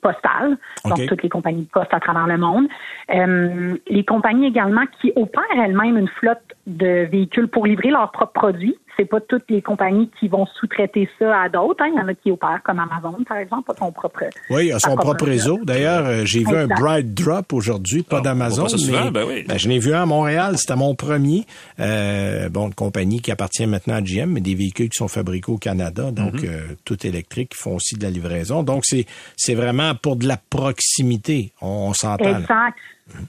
[0.00, 2.66] postales, donc toutes les compagnies de poste à travers le monde.
[3.14, 8.32] Euh, les compagnies également qui opèrent elles-mêmes une flotte de véhicules pour livrer leurs propres
[8.32, 8.76] produits.
[8.96, 11.82] C'est pas toutes les compagnies qui vont sous-traiter ça à d'autres.
[11.82, 11.90] hein.
[11.92, 14.24] Il y en a qui opèrent comme Amazon, par exemple, pas son propre.
[14.50, 15.58] Oui, il a sa son propre réseau.
[15.64, 16.66] D'ailleurs, euh, j'ai vu un.
[16.66, 18.66] Bright Drop aujourd'hui, pas Ah, on d'Amazon.
[18.90, 19.44] mais ben oui.
[19.46, 21.44] ben, je l'ai vu un à Montréal, c'était mon premier.
[21.80, 25.52] Euh, bon, une compagnie qui appartient maintenant à GM, mais des véhicules qui sont fabriqués
[25.52, 26.48] au Canada, donc Mm-hmm.
[26.48, 28.62] euh, tout électrique, qui font aussi de la livraison.
[28.62, 29.06] Donc, c'est
[29.36, 32.38] c'est vraiment pour de la proximité, on, on s'entend.
[32.40, 32.76] Exact.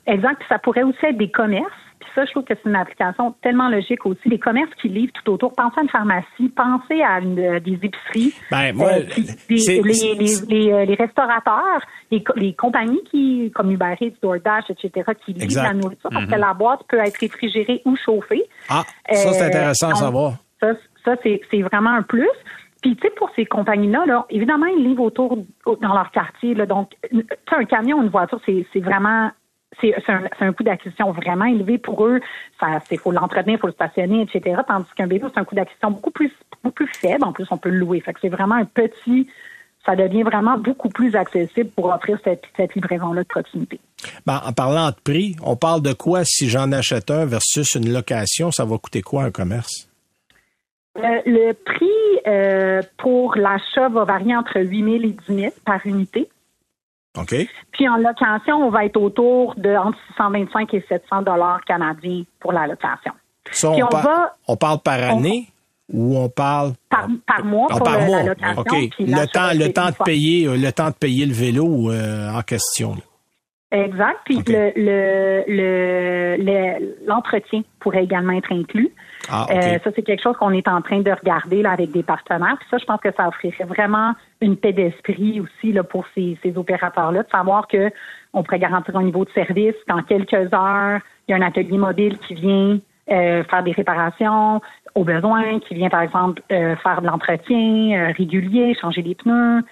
[0.07, 0.35] Exact.
[0.39, 1.65] Puis ça pourrait aussi être des commerces.
[1.99, 4.29] Puis ça, je trouve que c'est une application tellement logique aussi.
[4.29, 5.53] Les commerces qui livrent tout autour.
[5.55, 8.33] Pensez à une pharmacie, pensez à une- euh, des épiceries.
[8.51, 9.03] Ben, moi, Euh,
[9.47, 11.81] puis des- c'est- les, les, les, euh, les restaurateurs,
[12.11, 15.63] les, co- les compagnies qui, comme Uber Eats, DoorDash, etc., qui livrent Exact.
[15.63, 18.43] la nourriture parce que la boîte peut être réfrigérée ou chauffée.
[18.69, 20.33] Ah, ça, c'est intéressant à donc, savoir.
[20.59, 22.29] Ça, ça c'est, vraiment un plus.
[22.81, 26.53] Puis, tu sais, pour ces compagnies-là, là, évidemment, ils livrent autour, dans leur quartier.
[26.53, 29.31] Là, donc, tu sais, un camion, une voiture, c'est, c'est vraiment...
[29.81, 32.19] C'est, un, coût d'acquisition vraiment élevé pour eux.
[32.89, 34.61] C'est faut l'entretenir, faut le stationner, etc.
[34.67, 36.31] Tandis qu'un vélo, c'est un coût d'acquisition beaucoup plus,
[36.63, 37.23] beaucoup plus faible.
[37.23, 37.99] En plus, on peut le louer.
[37.99, 39.29] Fait que c'est vraiment un petit.
[39.85, 43.79] Ça devient vraiment beaucoup plus accessible pour offrir cette, cette livraison-là de proximité.
[44.25, 47.91] Ben, en parlant de prix, on parle de quoi si j'en achète un versus une
[47.91, 48.51] location?
[48.51, 49.87] Ça va coûter quoi un commerce?
[50.97, 51.87] Euh, le prix
[52.25, 56.27] euh, pour l'achat va varier entre 8 000 et 10 000 par unité.
[57.19, 57.35] OK?
[57.71, 62.51] Puis en location, on va être autour de entre 625 et 700 dollars canadiens pour
[62.51, 63.13] la location.
[63.51, 65.47] Ça, Puis on, on par- va- on parle par année
[65.91, 68.23] ou on parle Par, par mois pour par le- mois.
[68.23, 68.89] la location.
[68.99, 72.41] Le temps, le temps de payer, euh, le temps de payer le vélo euh, en
[72.41, 72.95] question.
[72.95, 73.01] là.
[73.71, 74.19] Exact.
[74.23, 78.91] Puis le- le- le- le- l'entretien pourrait également être inclus.
[79.29, 79.45] Ah.
[79.49, 82.55] Euh, ça, c'est quelque chose qu'on est en train de regarder là, avec des partenaires.
[82.59, 86.37] Puis ça, je pense que ça offrirait vraiment une paix d'esprit aussi là, pour ces,
[86.41, 87.91] ces opérateurs-là, de savoir que
[88.33, 89.75] on pourrait garantir un niveau de service.
[89.87, 94.61] Dans quelques heures, il y a un atelier mobile qui vient euh, faire des réparations
[94.95, 99.63] aux besoins, qui vient, par exemple, euh, faire de l'entretien euh, régulier, changer les pneus,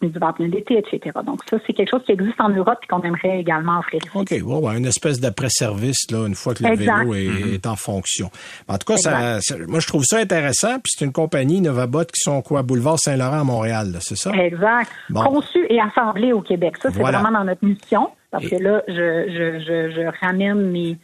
[0.00, 1.18] pneus d'hiver, pneus d'été, etc.
[1.26, 4.00] Donc ça, c'est quelque chose qui existe en Europe et qu'on aimerait également offrir.
[4.14, 6.98] OK, ouais, ouais, une espèce d'après-service là, une fois que le Exact.
[7.00, 7.54] vélo est, Mm-hmm.
[7.54, 8.30] est en fonction.
[8.68, 10.74] En tout cas, ça, ça- moi je trouve ça intéressant.
[10.80, 14.30] Puis c'est une compagnie Novabot qui sont quoi, boulevard Saint-Laurent à Montréal, là, c'est ça?
[14.32, 14.90] Exact.
[15.10, 15.22] Bon.
[15.24, 16.76] Conçu et assemblé au Québec.
[16.80, 17.18] Ça, c'est Voilà.
[17.20, 18.10] vraiment dans notre mission.
[18.30, 20.96] Parce Et- que là, je, je, je, je ramène mes,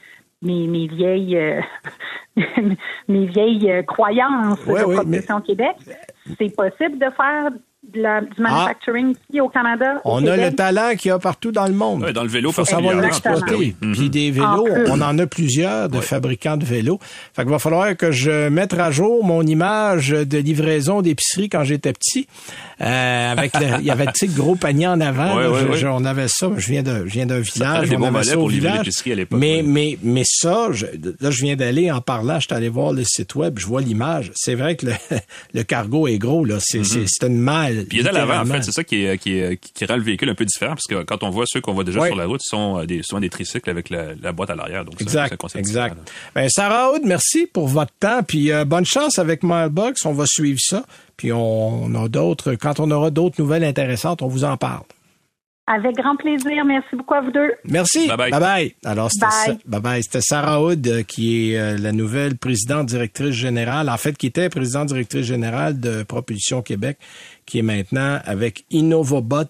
[0.43, 1.61] mes, mes vieilles euh,
[3.09, 5.77] mes vieilles euh, croyances Ouais, de oui, production au Québec.
[6.39, 7.51] C'est possible de faire
[7.95, 9.95] de la- du manufacturing ici au Canada.
[10.05, 10.21] au Ah.
[10.21, 12.03] On a le talent qu'il y a partout dans le monde.
[12.03, 13.55] Ouais, dans le vélo Il faut savoir l'exploiter.
[13.57, 13.75] Oui.
[13.93, 16.99] Puis des vélos, En on en a plusieurs de fabricants de vélos.
[17.35, 21.65] Fait qu'il va falloir que je mette à jour mon image de livraison d'épicerie quand
[21.65, 22.27] j'étais petit.
[22.81, 25.37] Euh, avec le- il y avait tu sais, le gros panier en avant.
[25.37, 25.51] Ouais, là.
[25.51, 25.77] ouais, Je- ouais.
[25.79, 26.51] je- on avait ça.
[26.57, 27.91] Je viens d'un je viens d'un village.
[27.97, 28.87] On avait ça au pour livrer village.
[28.87, 29.63] l'épicerie à l'époque, Mais ouais.
[29.63, 30.87] mais mais ça, je-
[31.21, 32.41] là je viens d'aller en parlant.
[32.41, 33.59] Je suis allé voir le site web.
[33.59, 34.33] Je vois l'image.
[34.35, 34.93] C'est vrai que le,
[35.55, 36.57] le cargo est gros là.
[36.61, 37.80] C'est c'est c'est une malle.
[37.89, 39.85] Puis il y a de l'avant, en fait, c'est ça qui, est, qui, est- qui
[39.85, 42.01] rend le véhicule un peu différent, parce que quand on voit ceux qu'on voit déjà
[42.01, 42.09] Ouais.
[42.09, 44.85] sur la route, sont euh, des, souvent des tricycles avec la, la boîte à l'arrière.
[44.85, 45.97] Donc Exact, exact.
[46.35, 50.05] Ben, Sarah Hood, merci pour votre temps, puis euh, bonne chance avec Mailbox.
[50.07, 50.85] On va suivre ça,
[51.17, 52.55] puis on, on a d'autres.
[52.55, 54.83] Quand on aura d'autres nouvelles intéressantes, on vous en parle.
[55.67, 56.65] Avec grand plaisir.
[56.67, 57.53] Merci beaucoup à vous deux.
[57.65, 58.09] Merci.
[58.09, 58.41] Bye-bye.
[58.41, 58.75] bye.
[58.85, 60.03] Alors, c'était Bye.
[60.03, 64.27] C'était Sarah Hood, euh, qui est euh, la nouvelle présidente directrice générale, en fait, qui
[64.27, 66.99] était présidente directrice générale de Propulsion Québec,
[67.47, 69.45] qui est maintenant avec Innovobot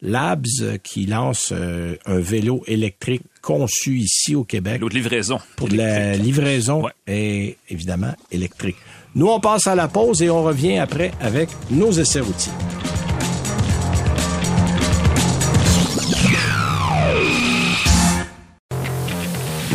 [0.00, 5.40] Labs, euh, qui lance euh, un vélo électrique conçu ici au Québec L'autre livraison.
[5.56, 6.92] pour de la livraison Ouais.
[7.08, 8.76] et évidemment électrique.
[9.16, 12.52] Nous, on passe à la pause et on revient après avec nos essais routiers.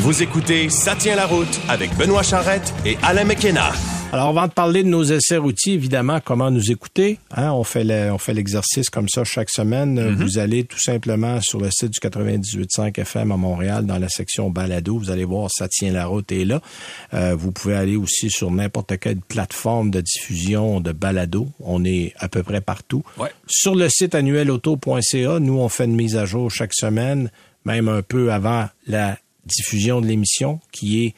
[0.01, 3.71] Vous écoutez Ça tient la route avec Benoît Charrette et Alain McKenna.
[4.12, 7.83] Alors, avant de parler de nos essais routiers, évidemment, comment nous écouter, hein, on fait
[7.83, 9.99] le- on fait l'exercice comme ça chaque semaine.
[9.99, 14.09] Euh, Vous allez tout simplement sur le site du 98.5 FM à Montréal, dans la
[14.09, 14.97] section balado.
[14.97, 16.59] Vous allez voir, ça tient la route est là.
[17.13, 21.47] Euh, vous pouvez aller aussi sur n'importe quelle plateforme de diffusion de balado.
[21.59, 23.03] On est à peu près partout.
[23.19, 23.29] Ouais.
[23.47, 27.29] Sur le site annuelauto.ca, nous, on fait une mise à jour chaque semaine,
[27.63, 31.15] même un peu avant la diffusion de l'émission, qui est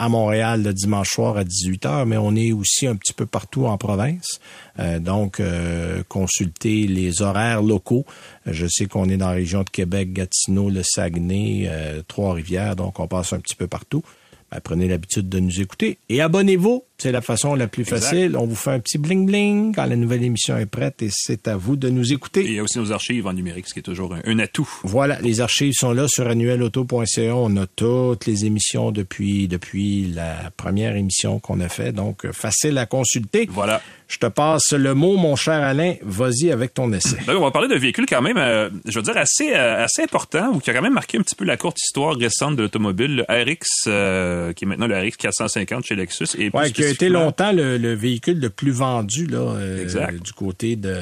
[0.00, 3.66] à Montréal le dimanche soir à 18h, mais on est aussi un petit peu partout
[3.66, 4.40] en province.
[4.78, 8.06] Euh, donc, euh, consultez les horaires locaux.
[8.46, 11.70] Euh, Je sais qu'on est dans la région de Québec, Gatineau, le Saguenay,
[12.08, 14.02] Trois-Rivières, donc on passe un petit peu partout.
[14.50, 16.84] Ben, prenez l'habitude de nous écouter et abonnez-vous.
[16.98, 18.36] C'est la façon la plus facile.
[18.36, 21.48] On vous fait un petit bling bling quand la nouvelle émission est prête et c'est
[21.48, 22.42] à vous de nous écouter.
[22.42, 24.38] Et il y a aussi nos archives en numérique, ce qui est toujours un, un
[24.38, 24.68] atout.
[24.82, 27.34] Voilà, les archives sont là sur annuelauto.ca.
[27.34, 32.32] On a toutes les émissions depuis depuis la première émission qu'on a fait, donc euh,
[32.32, 33.48] facile à consulter.
[33.50, 33.80] Voilà.
[34.10, 35.94] Je te passe le mot, mon cher Alain.
[36.02, 37.16] Vas-y avec ton essai.
[37.28, 40.02] Ben, on va parler d'un véhicule quand même, euh, je veux dire, assez, euh, assez
[40.02, 42.62] important ou qui a quand même marqué un petit peu la courte histoire récente de
[42.62, 46.26] l'automobile, le RX, euh, qui est maintenant le RX 450 chez Lexus.
[46.38, 50.20] Et Ouais, qui a été longtemps le, le véhicule le plus vendu là, Exact.
[50.20, 50.96] du côté de,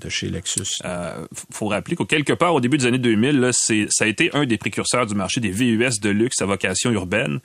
[0.00, 0.80] de chez Lexus.
[1.52, 4.30] Faut rappeler qu'au quelque part au début des années 2000, là, c'est, ça a été
[4.32, 7.40] un des précurseurs du marché des VUS de luxe à vocation urbaine,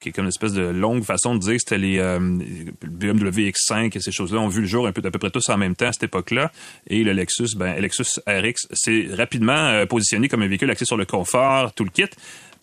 [0.00, 3.50] qui est comme une espèce de longue façon de dire que c'était les euh, BMW
[3.50, 5.56] X5 et ces choses-là ont vu le jour un peu à peu près tous en
[5.56, 6.52] même temps à cette époque-là.
[6.86, 10.96] Et le Lexus, ben Lexus RX, s'est rapidement euh, positionné comme un véhicule axé sur
[10.96, 12.10] le confort, tout le kit.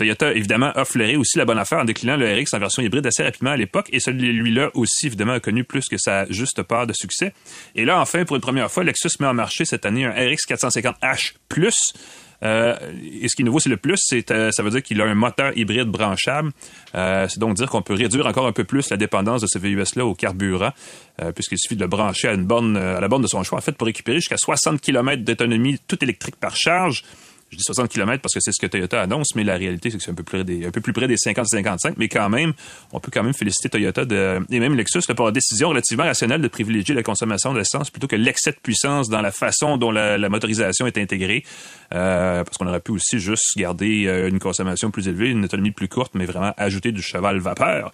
[0.02, 3.06] Toyota, évidemment, a flairé aussi la bonne affaire en déclinant le RX en version hybride
[3.06, 3.88] assez rapidement à l'époque.
[3.94, 7.34] Et celui-là aussi, évidemment, a connu plus que sa juste part de succès.
[7.76, 10.48] Et là, enfin, pour une première fois, Lexus met en marché cette année un RX
[10.50, 11.34] 450H+.
[12.44, 12.76] Euh,
[13.22, 15.06] et ce qui est nouveau, c'est le plus, c'est euh, ça veut dire qu'il a
[15.06, 16.50] un moteur hybride branchable.
[16.96, 19.60] Euh, c'est donc dire qu'on peut réduire encore un peu plus la dépendance de ce
[19.60, 20.72] VUS-là au carburant,
[21.22, 23.60] euh, puisqu'il suffit de le brancher à une borne, à la borne de son choix,
[23.60, 27.04] en fait, pour récupérer jusqu'à 60 km d'autonomie, tout électrique par charge.
[27.52, 29.98] Je dis 60 km parce que c'est ce que Toyota annonce, mais la réalité, c'est
[29.98, 31.96] que c'est un peu plus près des, un peu plus près des 50-55.
[31.98, 32.54] Mais quand même,
[32.94, 36.06] on peut quand même féliciter Toyota de, et même Lexus là, pour la décision relativement
[36.06, 39.92] rationnelle de privilégier la consommation d'essence plutôt que l'excès de puissance dans la façon dont
[39.92, 41.44] la, la motorisation est intégrée.
[41.94, 45.72] Euh, parce qu'on aurait pu aussi juste garder euh, une consommation plus élevée, une autonomie
[45.72, 47.92] plus courte, mais vraiment ajouter du cheval vapeur.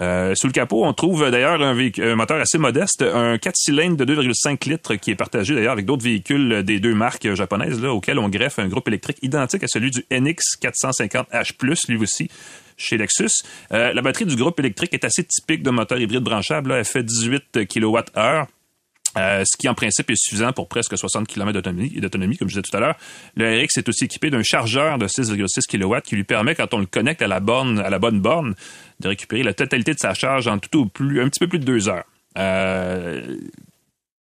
[0.00, 3.96] Euh, sous le capot, on trouve euh, d'ailleurs un, moteur assez modeste, un 4 cylindres
[3.96, 7.82] de 2,5 litres qui est partagé d'ailleurs avec d'autres véhicules euh, des deux marques japonaises
[7.82, 12.30] là, on greffe un groupe électrique identique à celui du NX 450H+, lui aussi
[12.76, 13.42] chez Lexus.
[13.70, 16.72] La batterie du groupe électrique est assez typique d'un moteur hybride branchable.
[16.72, 18.46] Elle fait 18 kWh.
[19.18, 22.62] Euh, ce qui en principe est suffisant pour presque 60 km d'autonomie, comme je disais
[22.62, 22.96] tout à l'heure.
[23.36, 26.78] Le RX est aussi équipé d'un chargeur de 6,6 kW qui lui permet, quand on
[26.78, 28.54] le connecte à la borne, à la bonne borne,
[29.00, 31.58] de récupérer la totalité de sa charge en tout au plus, un petit peu plus
[31.58, 32.04] de deux heures.
[32.38, 33.36] Euh,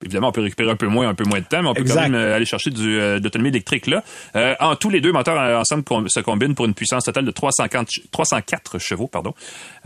[0.06, 1.82] Évidemment, on peut récupérer un peu moins, un peu moins de temps, mais on peut
[1.82, 1.96] Exact.
[1.96, 4.04] quand même euh, aller chercher du, euh, de l'autonomie électrique là.
[4.36, 7.26] Euh, en tous les deux moteurs euh, ensemble com- se combinent pour une puissance totale
[7.26, 9.08] de 350 ch- 304 chevaux.
[9.08, 9.34] Pardon.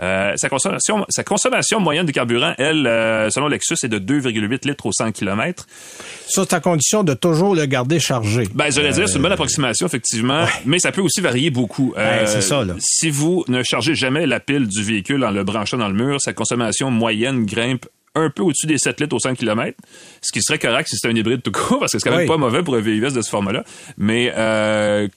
[0.02, 2.84] Euh, sa, consommation, sa consommation moyenne de carburant, elle,
[3.32, 5.66] selon Lexus, est de 2,8 litres au 100 km.
[6.28, 8.50] Ça, c'est à condition de toujours le garder chargé.
[8.54, 11.94] Ben, j'allais dire, c'est une bonne approximation, effectivement, mais ça peut aussi varier beaucoup.
[11.98, 12.74] Euh, Ouais, c'est ça, là.
[12.80, 16.20] Si vous ne chargez jamais la pile du véhicule en le branchant dans le mur,
[16.20, 19.78] sa consommation moyenne grimpe un peu au-dessus des 7 litres au 100 km,
[20.22, 22.26] ce qui serait correct si c'était un hybride tout court, parce que c'est quand même
[22.26, 22.28] Oui.
[22.28, 23.64] pas mauvais pour un VUS de ce format-là.
[23.98, 25.08] Mais euh,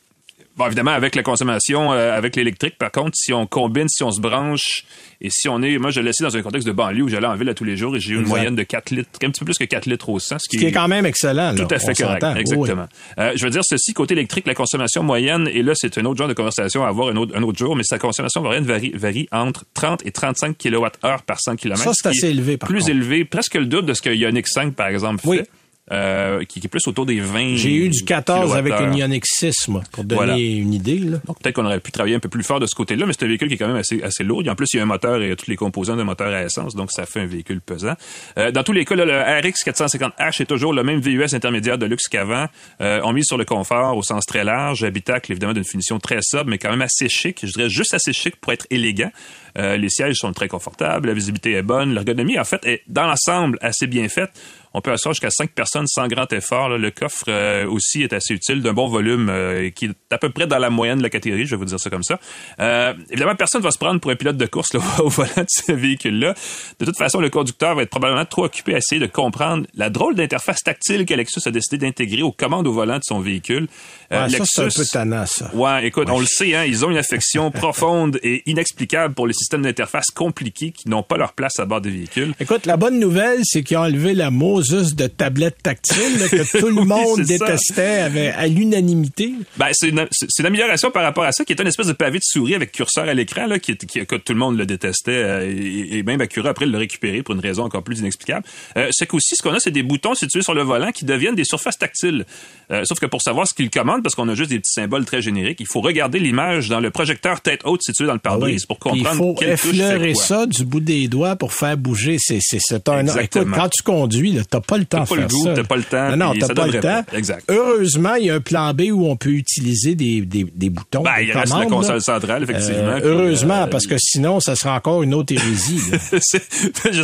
[0.56, 4.12] Bon, évidemment, avec la consommation, euh, avec l'électrique, par contre, si on combine, si on
[4.12, 4.84] se branche,
[5.20, 5.78] et si on est...
[5.78, 7.64] Moi, je l'ai laissé dans un contexte de banlieue où j'allais en ville à tous
[7.64, 8.30] les jours et j'ai eu une Exact.
[8.36, 10.56] moyenne de 4 litres, un petit peu plus que 4 litres au 100, ce qui,
[10.58, 11.50] Ce qui est quand même excellent.
[11.50, 11.54] là.
[11.54, 12.24] tout à fait correct.
[12.36, 12.86] Exactement.
[13.18, 16.18] Euh, je veux dire, ceci, côté électrique, la consommation moyenne, et là, c'est un autre
[16.18, 18.92] genre de conversation à avoir un autre, un autre jour, mais sa consommation moyenne varie,
[18.94, 20.88] varie entre 30 et 35 kWh
[21.26, 21.82] par 100 km.
[21.82, 22.90] Ça, c'est ce assez élevé, par Plus contre.
[22.90, 25.48] élevé, presque le double de ce que Ioniq 5, par exemple, fait.
[25.92, 29.22] Euh, qui, qui est plus autour des 20 J'ai eu du 14 avec une Ioniq
[29.26, 30.38] 6, moi, pour donner Voilà.
[30.38, 30.96] une idée.
[30.98, 31.18] Là.
[31.26, 33.24] Donc peut-être qu'on aurait pu travailler un peu plus fort de ce côté-là, mais c'est
[33.24, 34.42] un véhicule qui est quand même assez, assez lourd.
[34.46, 36.42] Et en plus, il y a un moteur et tous les composants d'un moteur à
[36.42, 37.92] essence, donc ça fait un véhicule pesant.
[38.38, 41.76] Euh, dans tous les cas, là, le RX 450H est toujours le même VUS intermédiaire
[41.76, 42.46] de luxe qu'avant.
[42.80, 46.20] Euh, on mise sur le confort au sens très large, habitacle évidemment d'une finition très
[46.22, 47.40] sobre, mais quand même assez chic.
[47.42, 49.10] Je dirais juste assez chic pour être élégant.
[49.58, 53.06] Euh, les sièges sont très confortables, la visibilité est bonne, l'ergonomie en fait est dans
[53.06, 54.30] l'ensemble assez bien faite.
[54.74, 56.68] On peut asseoir jusqu'à 5 personnes sans grand effort.
[56.68, 56.78] là.
[56.78, 60.30] Le coffre euh, aussi est assez utile, d'un bon volume euh, qui est à peu
[60.30, 62.18] près dans la moyenne de la catégorie, je vais vous dire ça comme ça.
[62.60, 65.30] Euh, évidemment, personne ne va se prendre pour un pilote de course là, au volant
[65.36, 66.34] de ce véhicule-là.
[66.80, 69.90] De toute façon, le conducteur va être probablement trop occupé à essayer de comprendre la
[69.90, 73.68] drôle d'interface tactile qu'Alexus a décidé d'intégrer aux commandes au volant de son véhicule.
[74.12, 75.50] Euh, Ouais, ça, c'est un Lexus- peu tannant, ça.
[75.54, 79.32] Ouais, écoute, on le sait, hein, ils ont une affection profonde et inexplicable pour les
[79.34, 82.32] systèmes d'interface compliqués qui n'ont pas leur place à bord des véhicules.
[82.40, 84.30] Écoute, la bonne nouvelle, c'est qu'ils ont enlevé la
[84.72, 89.32] Moses de tablette tactile là, que tout le Oui, monde détestait avec, à l'unanimité.
[89.56, 90.06] Ben, c'est une,
[90.38, 92.72] une amélioration par rapport à ça, qui est une espèce de pavé de souris avec
[92.72, 96.20] curseur à l'écran, qui, qui, que tout le monde le détestait, euh, et, et même
[96.20, 98.44] Acura après le récupérer pour une raison encore plus inexplicable.
[98.76, 101.34] Euh, c'est qu'aussi, ce qu'on a, c'est des boutons situés sur le volant qui deviennent
[101.34, 102.24] des surfaces tactiles.
[102.70, 105.04] Euh, sauf que pour savoir ce qu'ils commandent, parce qu'on a juste des petits symboles
[105.04, 108.66] très génériques, il faut regarder l'image dans le projecteur tête haute situé dans le pare-brise
[108.66, 110.22] pour Ah Puis comprendre il faut quelle touche fait effleurer quoi.
[110.22, 112.16] ça du bout des doigts pour faire bouger.
[112.18, 113.06] C'est, un...
[113.18, 115.54] Écoute, quand tu conduis, t'as pas le temps T'as de pas le faire goût, ça.
[115.54, 116.80] t'as pas le temps, Non, t'as pas le temps.
[117.04, 117.16] pas.
[117.16, 117.44] Exact.
[117.50, 121.02] Heureusement, il y a un plan B où on peut utiliser des, des, des boutons.
[121.02, 122.00] Ben, des il reste la console là.
[122.00, 122.78] centrale, effectivement.
[122.82, 125.80] Euh, puis, heureusement, euh, parce que sinon, ça serait encore une autre hérésie.
[126.12, 126.18] je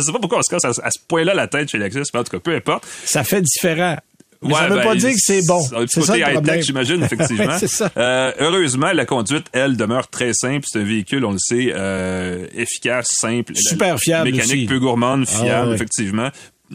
[0.01, 2.19] sais pas pourquoi on se casse à, à ce point-là la tête chez Lexus, mais
[2.19, 2.85] en tout cas, peu importe.
[3.05, 3.97] ça fait différent.
[4.43, 5.61] Mais Ouais, ça veut ben, pas dire que c'est bon.
[5.87, 7.59] C'est ça high-tech, j'imagine, effectivement.
[7.59, 7.91] Ça.
[7.95, 10.65] Euh, heureusement, la conduite, elle, demeure très simple.
[10.67, 13.53] C'est un véhicule, on le sait, euh, efficace, simple.
[13.55, 14.65] Super fiable Mécanique aussi.
[14.65, 15.75] peu gourmande, Ah, fiable, ouais.
[15.75, 16.29] effectivement.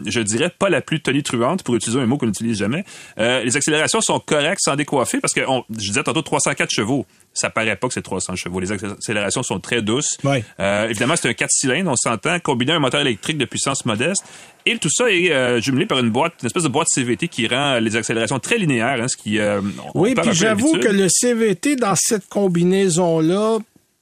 [0.05, 2.83] Je dirais pas la plus tonitruante, pour utiliser un mot qu'on n'utilise jamais.
[3.19, 7.05] Euh, les accélérations sont correctes sans décoiffer, parce que on, je disais tantôt 304 chevaux.
[7.33, 8.59] Ça paraît pas que c'est 300 chevaux.
[8.59, 10.17] Les accélérations sont très douces.
[10.23, 10.43] Ouais.
[10.59, 13.85] Euh, évidemment, c'est un 4 cylindres, on s'entend, combiné à un moteur électrique de puissance
[13.85, 14.23] modeste.
[14.65, 17.47] Et tout ça est euh, jumelé par une boîte, une espèce de boîte CVT qui
[17.47, 19.39] rend les accélérations très linéaires, hein, ce qui...
[19.39, 19.61] euh,
[19.93, 23.59] on Oui, puis j'avoue que le CVT dans cette combinaison-là,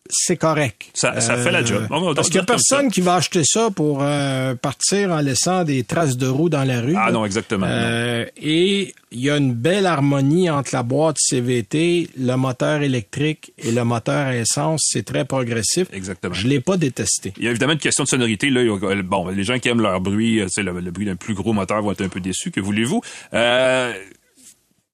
[0.09, 0.83] c'est correct.
[0.87, 1.87] Euh, Ça- ça fait la job.
[1.89, 5.19] On va parce qu'il n'y a personne qui va acheter ça pour euh, partir en
[5.19, 6.93] laissant des traces de roues dans la rue.
[6.97, 7.11] Ah là.
[7.11, 7.65] non, exactement.
[7.69, 13.53] Euh, et il y a une belle harmonie entre la boîte CVT, le moteur électrique
[13.57, 14.81] et le moteur à essence.
[14.91, 15.87] C'est très progressif.
[15.93, 16.33] Exactement.
[16.33, 17.33] Je l'ai pas détesté.
[17.37, 18.49] Il y a évidemment une question de sonorité.
[18.49, 21.15] Là, a- bon, les gens qui aiment leur bruit, euh, sais, le, le bruit d'un
[21.15, 22.51] plus gros moteur vont être un peu déçus.
[22.51, 23.01] Que voulez-vous?
[23.33, 23.93] Euh,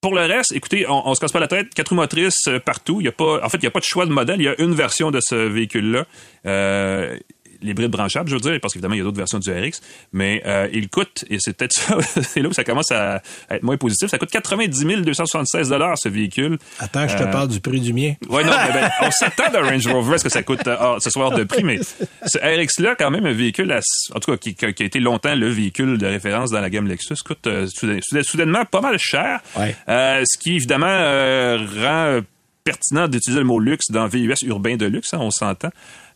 [0.01, 1.73] pour le reste, écoutez, on, on se casse pas la tête.
[1.73, 3.01] Quatre roues motrices euh, partout.
[3.01, 4.41] Il y a pas, en fait, il n'y a pas de choix de modèle.
[4.41, 6.05] Il y a une version de ce véhicule-là.
[6.47, 7.17] Euh,
[7.61, 9.81] l'hybride branchable, je veux dire, parce qu'évidemment, il y a d'autres versions du RX,
[10.13, 13.63] mais euh, il coûte, et c'est peut-être ça, c'est là où ça commence à, être
[13.63, 16.57] moins positif, ça coûte 90 276 ce véhicule.
[16.79, 18.13] Attends, je te Euh, parle du prix du mien.
[18.29, 21.09] Ouais, non, mais ben, on s'attend d'un Range Rover, est-ce que ça coûte ah, ce
[21.09, 21.79] soir de prix, mais
[22.25, 23.79] ce RX-là, quand même, un véhicule, à-
[24.15, 26.87] en tout cas, qui, qui a été longtemps le véhicule de référence dans la gamme
[26.87, 29.39] Lexus, coûte euh, soudain- soudain- soudainement pas mal cher.
[29.57, 29.75] Ouais.
[29.89, 32.19] Euh, ce qui, évidemment, euh, rend
[32.63, 35.69] pertinent d'utiliser le mot luxe dans VUS urbain de luxe, hein, on s'entend.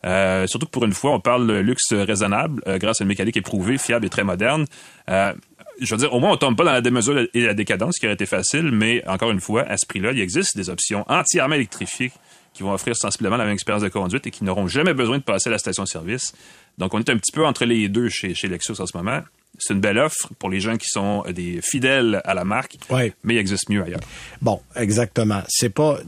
[0.06, 3.08] Euh, surtout que pour une fois, on parle de luxe raisonnable euh, grâce à une
[3.08, 4.66] mécanique éprouvée, fiable et très moderne.
[5.10, 5.34] Euh,
[5.82, 8.00] je veux dire, au moins, on tombe pas dans la démesure et la décadence, ce
[8.00, 11.04] qui aurait été facile, mais encore une fois, à ce prix-là, il existe des options
[11.08, 12.12] entièrement électrifiées
[12.54, 15.24] qui vont offrir sensiblement la même expérience de conduite et qui n'auront jamais besoin de
[15.24, 16.34] passer à la station-service.
[16.78, 19.22] Donc, on est un petit peu entre les deux chez, chez Lexus en ce moment.
[19.60, 23.14] C'est une belle offre pour les gens qui sont des fidèles à la marque, Ouais.
[23.24, 24.00] mais il existe mieux ailleurs.
[24.42, 25.42] Bon, exactement.
[25.48, 26.00] C'est pas,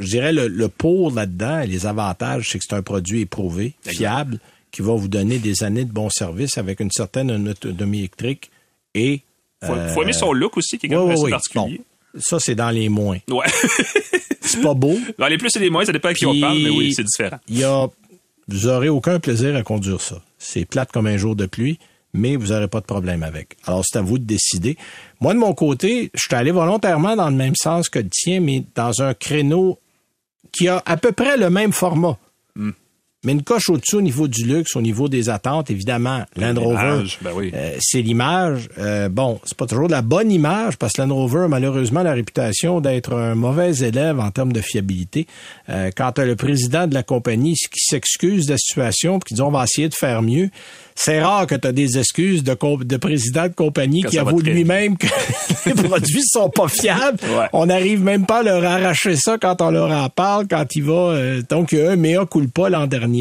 [0.00, 3.74] je dirais le, le pour là-dedans, et les avantages, c'est que c'est un produit éprouvé,
[3.86, 4.38] fiable,
[4.70, 8.50] qui va vous donner des années de bon service avec une certaine autonomie électrique
[8.94, 9.22] et.
[9.64, 11.78] Faut, euh, faut aimer son look aussi, qui est quand même assez particulier.
[12.14, 13.18] Bon, ça, c'est dans les moins.
[13.30, 13.46] Ouais.
[14.46, 14.96] C'est pas beau.
[15.18, 17.02] Dans les plus et les moins, ça dépend à qui on parle, mais oui, c'est
[17.02, 17.38] différent.
[17.48, 17.88] Il y a,
[18.46, 20.20] vous aurez aucun plaisir à conduire ça.
[20.38, 21.78] C'est plate comme un jour de pluie,
[22.14, 23.56] mais vous n'aurez pas de problème avec.
[23.66, 24.78] Alors, c'est à vous de décider.
[25.20, 28.40] Moi, de mon côté, je suis allé volontairement dans le même sens que le tien,
[28.40, 29.78] mais dans un créneau
[30.52, 32.16] qui a à peu près le même format.
[32.54, 32.70] Hmm.
[33.24, 37.04] Mais une coche au-dessus au niveau du luxe, au niveau des attentes, évidemment, Land Rover,
[37.22, 37.50] ben oui.
[37.54, 38.68] euh, c'est l'image.
[38.78, 42.02] Euh, bon, c'est pas toujours de la bonne image parce que Land Rover a malheureusement
[42.02, 45.26] la réputation d'être un mauvais élève en termes de fiabilité.
[45.68, 49.42] Euh, quand le président de la compagnie qui s'excuse de la situation puis qui dit
[49.42, 50.50] on va essayer de faire mieux,
[50.94, 52.54] c'est rare que tu as des excuses de,
[52.96, 55.08] président de compagnie Quand qui avoue lui-même que
[55.66, 57.18] les produits sont pas fiables.
[57.34, 57.46] Ouais.
[57.52, 60.84] On n'arrive même pas à leur arracher ça quand on leur en parle, quand il
[60.84, 60.92] va.
[60.92, 63.13] euh, donc, il y a un mea culpa l'an dernier.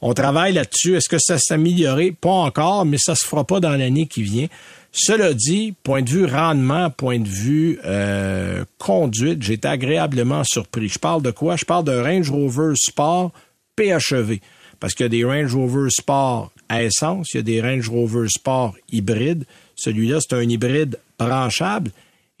[0.00, 0.96] On travaille là-dessus.
[0.96, 2.12] Est-ce que ça s'est amélioré?
[2.12, 4.46] Pas encore, mais ça se fera pas dans l'année qui vient.
[4.92, 10.88] Cela dit, point de vue rendement, point de vue euh, conduite, j'ai été agréablement surpris.
[10.88, 11.56] Je parle de quoi?
[11.56, 13.30] Je parle d'un Range Rover Sport
[13.76, 14.40] PHEV.
[14.80, 17.88] Parce qu'il y a des Range Rover Sport à essence, il y a des Range
[17.88, 19.44] Rover Sport hybrides.
[19.76, 21.90] Celui-là, c'est un hybride branchable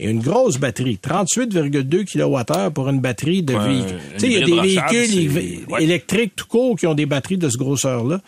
[0.00, 0.98] et une grosse batterie.
[1.02, 3.98] 38,2 kWh pour une batterie de véhicule.
[4.14, 5.82] Tu sais, il y a des véhicules ouais.
[5.84, 8.20] électriques tout court qui ont des batteries de ce grosseur-là.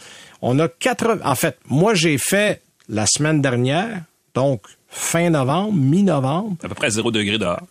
[0.43, 1.19] On a quatre...
[1.25, 4.03] En fait, moi, j'ai fait la semaine dernière,
[4.35, 7.63] donc fin novembre, mi-novembre, À peu près à 0 degré dehors.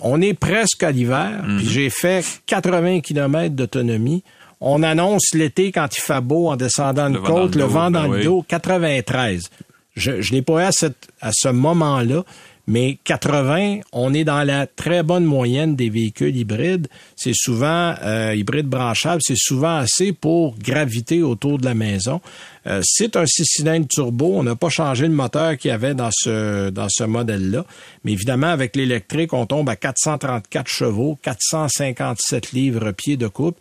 [0.00, 1.56] on est presque à l'hiver, Mhm.
[1.58, 4.22] puis j'ai fait 80 km d'autonomie.
[4.60, 7.62] On annonce l'été quand il fait beau en descendant une Le vent dans côte, le
[7.62, 8.24] dos, vent dans ben le oui.
[8.24, 9.48] dos, 93.
[9.94, 12.24] Je ne l'ai pas eu à, cette- à ce moment-là,
[12.70, 16.86] mais 80, on est dans la très bonne moyenne des véhicules hybrides.
[17.16, 22.20] C'est souvent euh, hybride branchable, c'est souvent assez pour graviter autour de la maison.
[22.68, 24.34] Euh, c'est un six cylindres turbo.
[24.36, 27.64] On n'a pas changé le moteur qu'il y avait dans ce dans ce modèle-là,
[28.04, 33.58] mais évidemment avec l'électrique, on tombe à 434 chevaux, 457 livres pieds de coupe.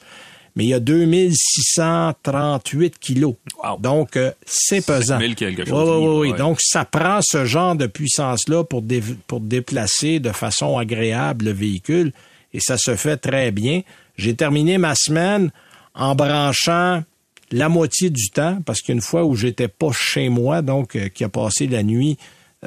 [0.59, 3.35] Mais il y a 2638 kilos.
[3.63, 3.77] Wow.
[3.79, 5.17] Donc, euh, c'est pesant.
[5.19, 6.31] 7000 quelque chose Oui, oui, oui.
[6.31, 6.37] ouais.
[6.37, 11.51] Donc, ça prend ce genre de puissance-là pour, dé- pour déplacer de façon agréable le
[11.51, 12.11] véhicule
[12.53, 13.83] et ça se fait très bien.
[14.17, 15.49] J'ai terminé ma semaine
[15.95, 17.03] en branchant
[17.51, 21.23] la moitié du temps parce qu'une fois où j'étais pas chez moi, donc euh, qui
[21.23, 22.17] a passé la nuit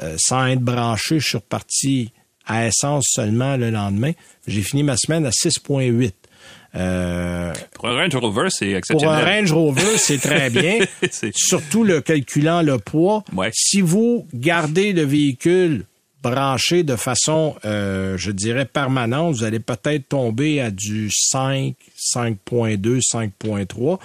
[0.01, 2.11] euh, sans être branché, je suis reparti
[2.47, 4.13] à essence seulement le lendemain.
[4.47, 6.11] J'ai fini ma semaine à 6,8.
[6.75, 9.19] Euh, pour un Range Rover, c'est exceptionnel.
[9.19, 10.79] Pour un Range Rover, c'est très bien.
[11.35, 13.23] Surtout le calculant le poids.
[13.53, 15.85] Si vous gardez le véhicule
[16.23, 21.75] branché de façon, euh, je dirais, permanente, vous allez peut-être tomber à du 5,
[22.15, 23.99] 5.2, 5.3.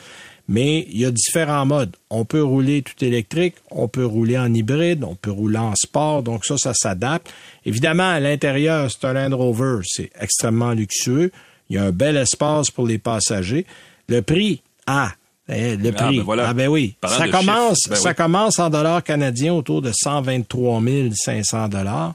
[0.50, 1.94] Mais il y a différents modes.
[2.08, 6.22] On peut rouler tout électrique, on peut rouler en hybride, on peut rouler en sport,
[6.22, 7.30] donc ça, ça s'adapte.
[7.66, 11.30] Évidemment, à l'intérieur, c'est un Land Rover, c'est extrêmement luxueux.
[11.68, 13.66] Il y a un bel espace pour les passagers.
[14.08, 15.12] Le prix, ah,
[15.48, 16.20] eh, le ah, prix.
[16.20, 16.96] Ben ah, ben oui.
[17.06, 20.82] ça commence, ben ça commence en dollars canadiens autour de 123
[21.14, 22.14] 500 dollars.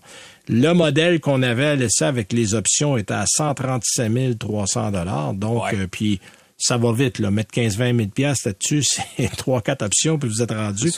[0.50, 5.34] Le modèle qu'on avait laissé avec les options était à 137 300 dollars.
[5.34, 6.20] Donc, euh, puis
[6.66, 7.30] ça va vite, là.
[7.30, 8.84] Mettre 15-20 000 piastres là-dessus,
[9.18, 10.90] c'est trois, quatre options, puis vous êtes rendu.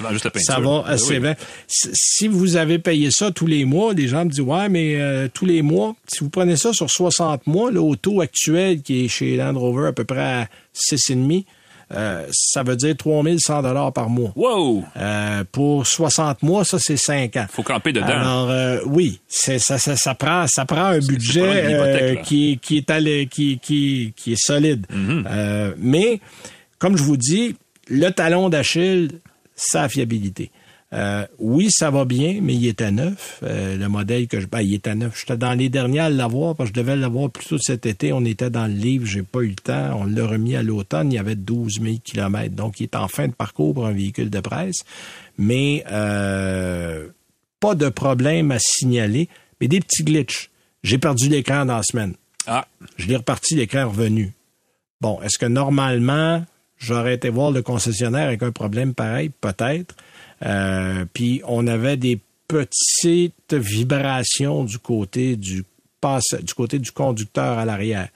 [0.44, 1.36] Ça va ben assez bien.
[1.68, 5.28] Si vous avez payé ça tous les mois, les gens me disent, ouais, mais euh,
[5.34, 9.06] tous les mois, si vous prenez ça sur 60 mois, le au taux actuel qui
[9.06, 11.46] est chez Land Rover à peu près à 6,5,
[11.94, 14.32] euh, ça veut dire 3100 dollars par mois.
[14.36, 14.84] Wow!
[14.98, 17.46] Euh, pour 60 mois, ça c'est 5 ans.
[17.50, 18.08] Faut camper dedans.
[18.08, 22.90] Alors euh, oui, c'est ça, ça, ça, prend ça prend un budget qui qui est
[22.90, 24.86] allé, qui qui qui est solide.
[24.92, 25.74] Mm-hmm.
[25.78, 26.20] mais
[26.80, 27.56] comme je vous dis,
[27.88, 29.10] le talon d'Achille,
[29.56, 30.52] sa fiabilité.
[30.96, 33.40] Euh, oui, ça va bien, mais il était neuf.
[33.44, 34.48] Euh, le modèle que je...
[34.48, 35.20] Ben, il était neuf.
[35.20, 38.14] J'étais dans les derniers à l'avoir, parce que je devais l'avoir plus tôt cet été.
[38.14, 40.00] On était dans le livre, j'ai pas eu le temps.
[40.00, 42.56] On l'a remis à l'automne, il y avait 12 000 kilomètres.
[42.56, 44.86] Donc, il est en fin de parcours pour un véhicule de presse.
[45.38, 47.08] Mais euh,
[47.60, 49.28] pas de problème à signaler,
[49.60, 50.50] mais des petits glitches.
[50.84, 52.14] J'ai perdu l'écran dans la semaine.
[52.48, 52.66] Ah.
[52.96, 54.34] Je l'ai reparti, l'écran est revenu.
[55.02, 56.46] Bon, est-ce que normalement,
[56.78, 59.30] j'aurais été voir le concessionnaire avec un problème pareil?
[59.42, 59.96] Peut-être.
[60.44, 65.64] Euh, puis on avait des petites vibrations du côté du
[66.44, 68.10] du côté du conducteur à l'arrière.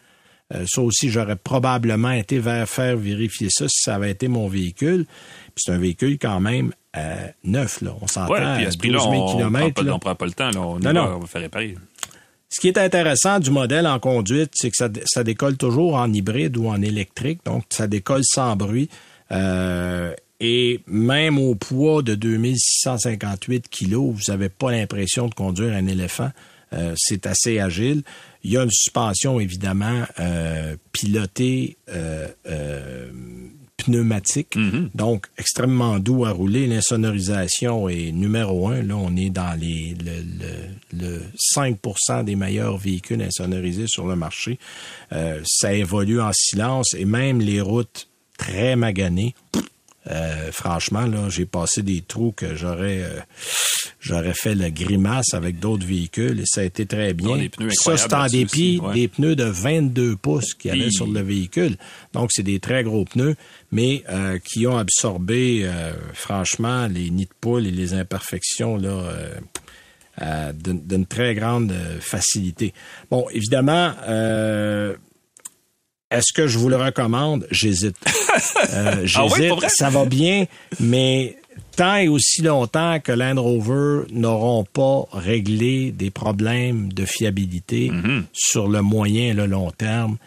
[0.53, 4.47] Euh, ça aussi, j'aurais probablement été vers faire vérifier ça si ça avait été mon
[4.47, 5.05] véhicule.
[5.55, 7.95] Puis c'est un véhicule quand même euh, neuf, là.
[8.01, 9.83] On s'entend ouais, puis à 12 000 on, km.
[9.91, 10.61] On prend pas le temps, là.
[10.61, 11.15] On, non, non.
[11.15, 11.75] on va faire réparer.
[12.49, 16.11] Ce qui est intéressant du modèle en conduite, c'est que ça, ça, décolle toujours en
[16.11, 18.89] hybride ou en électrique, donc ça décolle sans bruit.
[19.31, 25.87] Euh, et même au poids de 2658 kilos, vous n'avez pas l'impression de conduire un
[25.87, 26.31] éléphant.
[26.73, 28.03] Euh, c'est assez agile.
[28.43, 33.09] Il y a une suspension, évidemment, euh, pilotée euh, euh
[33.79, 34.89] pneumatique, mm-hmm.
[34.93, 36.67] donc extrêmement doux à rouler.
[36.67, 38.83] L'insonorisation est numéro un.
[38.83, 40.21] Là, on est dans les le,
[40.93, 41.79] le, le 5
[42.25, 44.59] des meilleurs véhicules insonorisés sur le marché.
[45.13, 49.33] Euh, ça évolue en silence et même les routes très maganées
[50.11, 53.19] euh, franchement, là, j'ai passé des trous que j'aurais euh,
[53.99, 57.47] j'aurais fait la grimace avec d'autres véhicules et ça a été très bien.
[57.71, 61.77] ça, c'est en dépit des pneus de 22 pouces qui allaient sur le véhicule.
[62.13, 63.35] Donc, c'est des très gros pneus,
[63.71, 65.69] mais euh, qui ont absorbé,
[66.13, 69.13] franchement, les nids de poule et les imperfections là,
[70.53, 72.73] d'une très grande facilité.
[73.11, 73.93] Bon, évidemment,
[76.11, 77.47] est-ce que je vous le recommande?
[77.51, 77.97] J'hésite.
[78.71, 79.69] Euh, ah j'hésite.
[79.69, 80.45] ça va bien,
[80.79, 81.35] mais
[81.75, 88.23] tant et aussi longtemps que Land Rover n'auront pas réglé des problèmes de fiabilité mm-hmm.
[88.31, 90.17] sur le moyen et le long terme,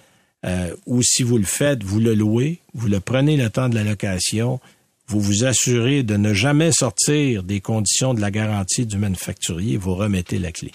[0.45, 3.77] euh, ou si vous le faites, vous le louez, vous le prenez le temps de
[3.77, 4.61] la location,
[5.07, 9.95] vous vous assurez de ne jamais sortir des conditions de la garantie du manufacturier, vous
[9.95, 10.73] remettez la clé.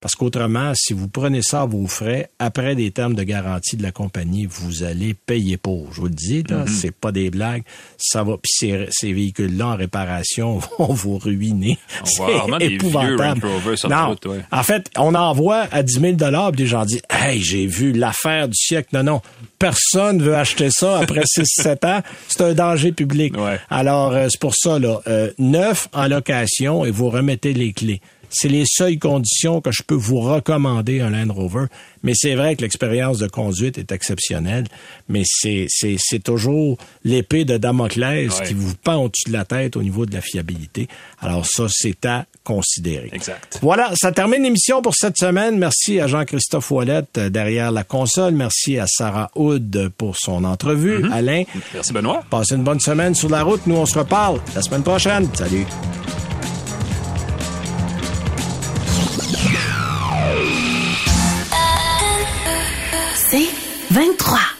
[0.00, 3.82] Parce qu'autrement, si vous prenez ça à vos frais, après des termes de garantie de
[3.82, 5.92] la compagnie, vous allez payer pour.
[5.92, 6.68] Je vous le dis, là, mm-hmm.
[6.68, 7.64] c'est pas des blagues.
[7.96, 11.78] Ça va, puis ces, ces véhicules-là en réparation vont vous ruiner.
[12.20, 13.40] On épouvantable.
[13.40, 14.14] Des non,
[14.52, 18.48] en fait, on envoie à 10 000 dollars, des gens disent, hey, j'ai vu l'affaire
[18.48, 18.90] du siècle.
[18.92, 19.20] Non, non,
[19.58, 22.02] personne veut acheter ça après 6-7 ans.
[22.28, 23.34] C'est un danger public.
[23.68, 28.00] Alors, euh, c'est pour ça, là, euh, neuf en location et vous remettez les clés.
[28.30, 31.66] C'est les seules conditions que je peux vous recommander un Land Rover.
[32.02, 34.64] Mais c'est vrai que l'expérience de conduite est exceptionnelle,
[35.08, 39.76] mais c'est, c'est, c'est toujours l'épée de Damoclès qui vous pend au-dessus de la tête
[39.76, 40.88] au niveau de la fiabilité.
[41.20, 43.10] Alors ça, c'est à considérer.
[43.12, 43.58] Exact.
[43.62, 45.58] Voilà, ça termine l'émission pour cette semaine.
[45.58, 48.34] Merci à Jean-Christophe Ouellette euh, derrière la console.
[48.34, 51.02] Merci à Sarah Hood pour son entrevue.
[51.02, 51.12] Mm-hmm.
[51.12, 51.42] Alain.
[51.74, 52.24] Merci Benoît.
[52.30, 53.66] Passez une bonne semaine sur la route.
[53.66, 55.28] Nous, on se reparle la semaine prochaine.
[55.34, 55.66] Salut.
[63.90, 64.57] 23.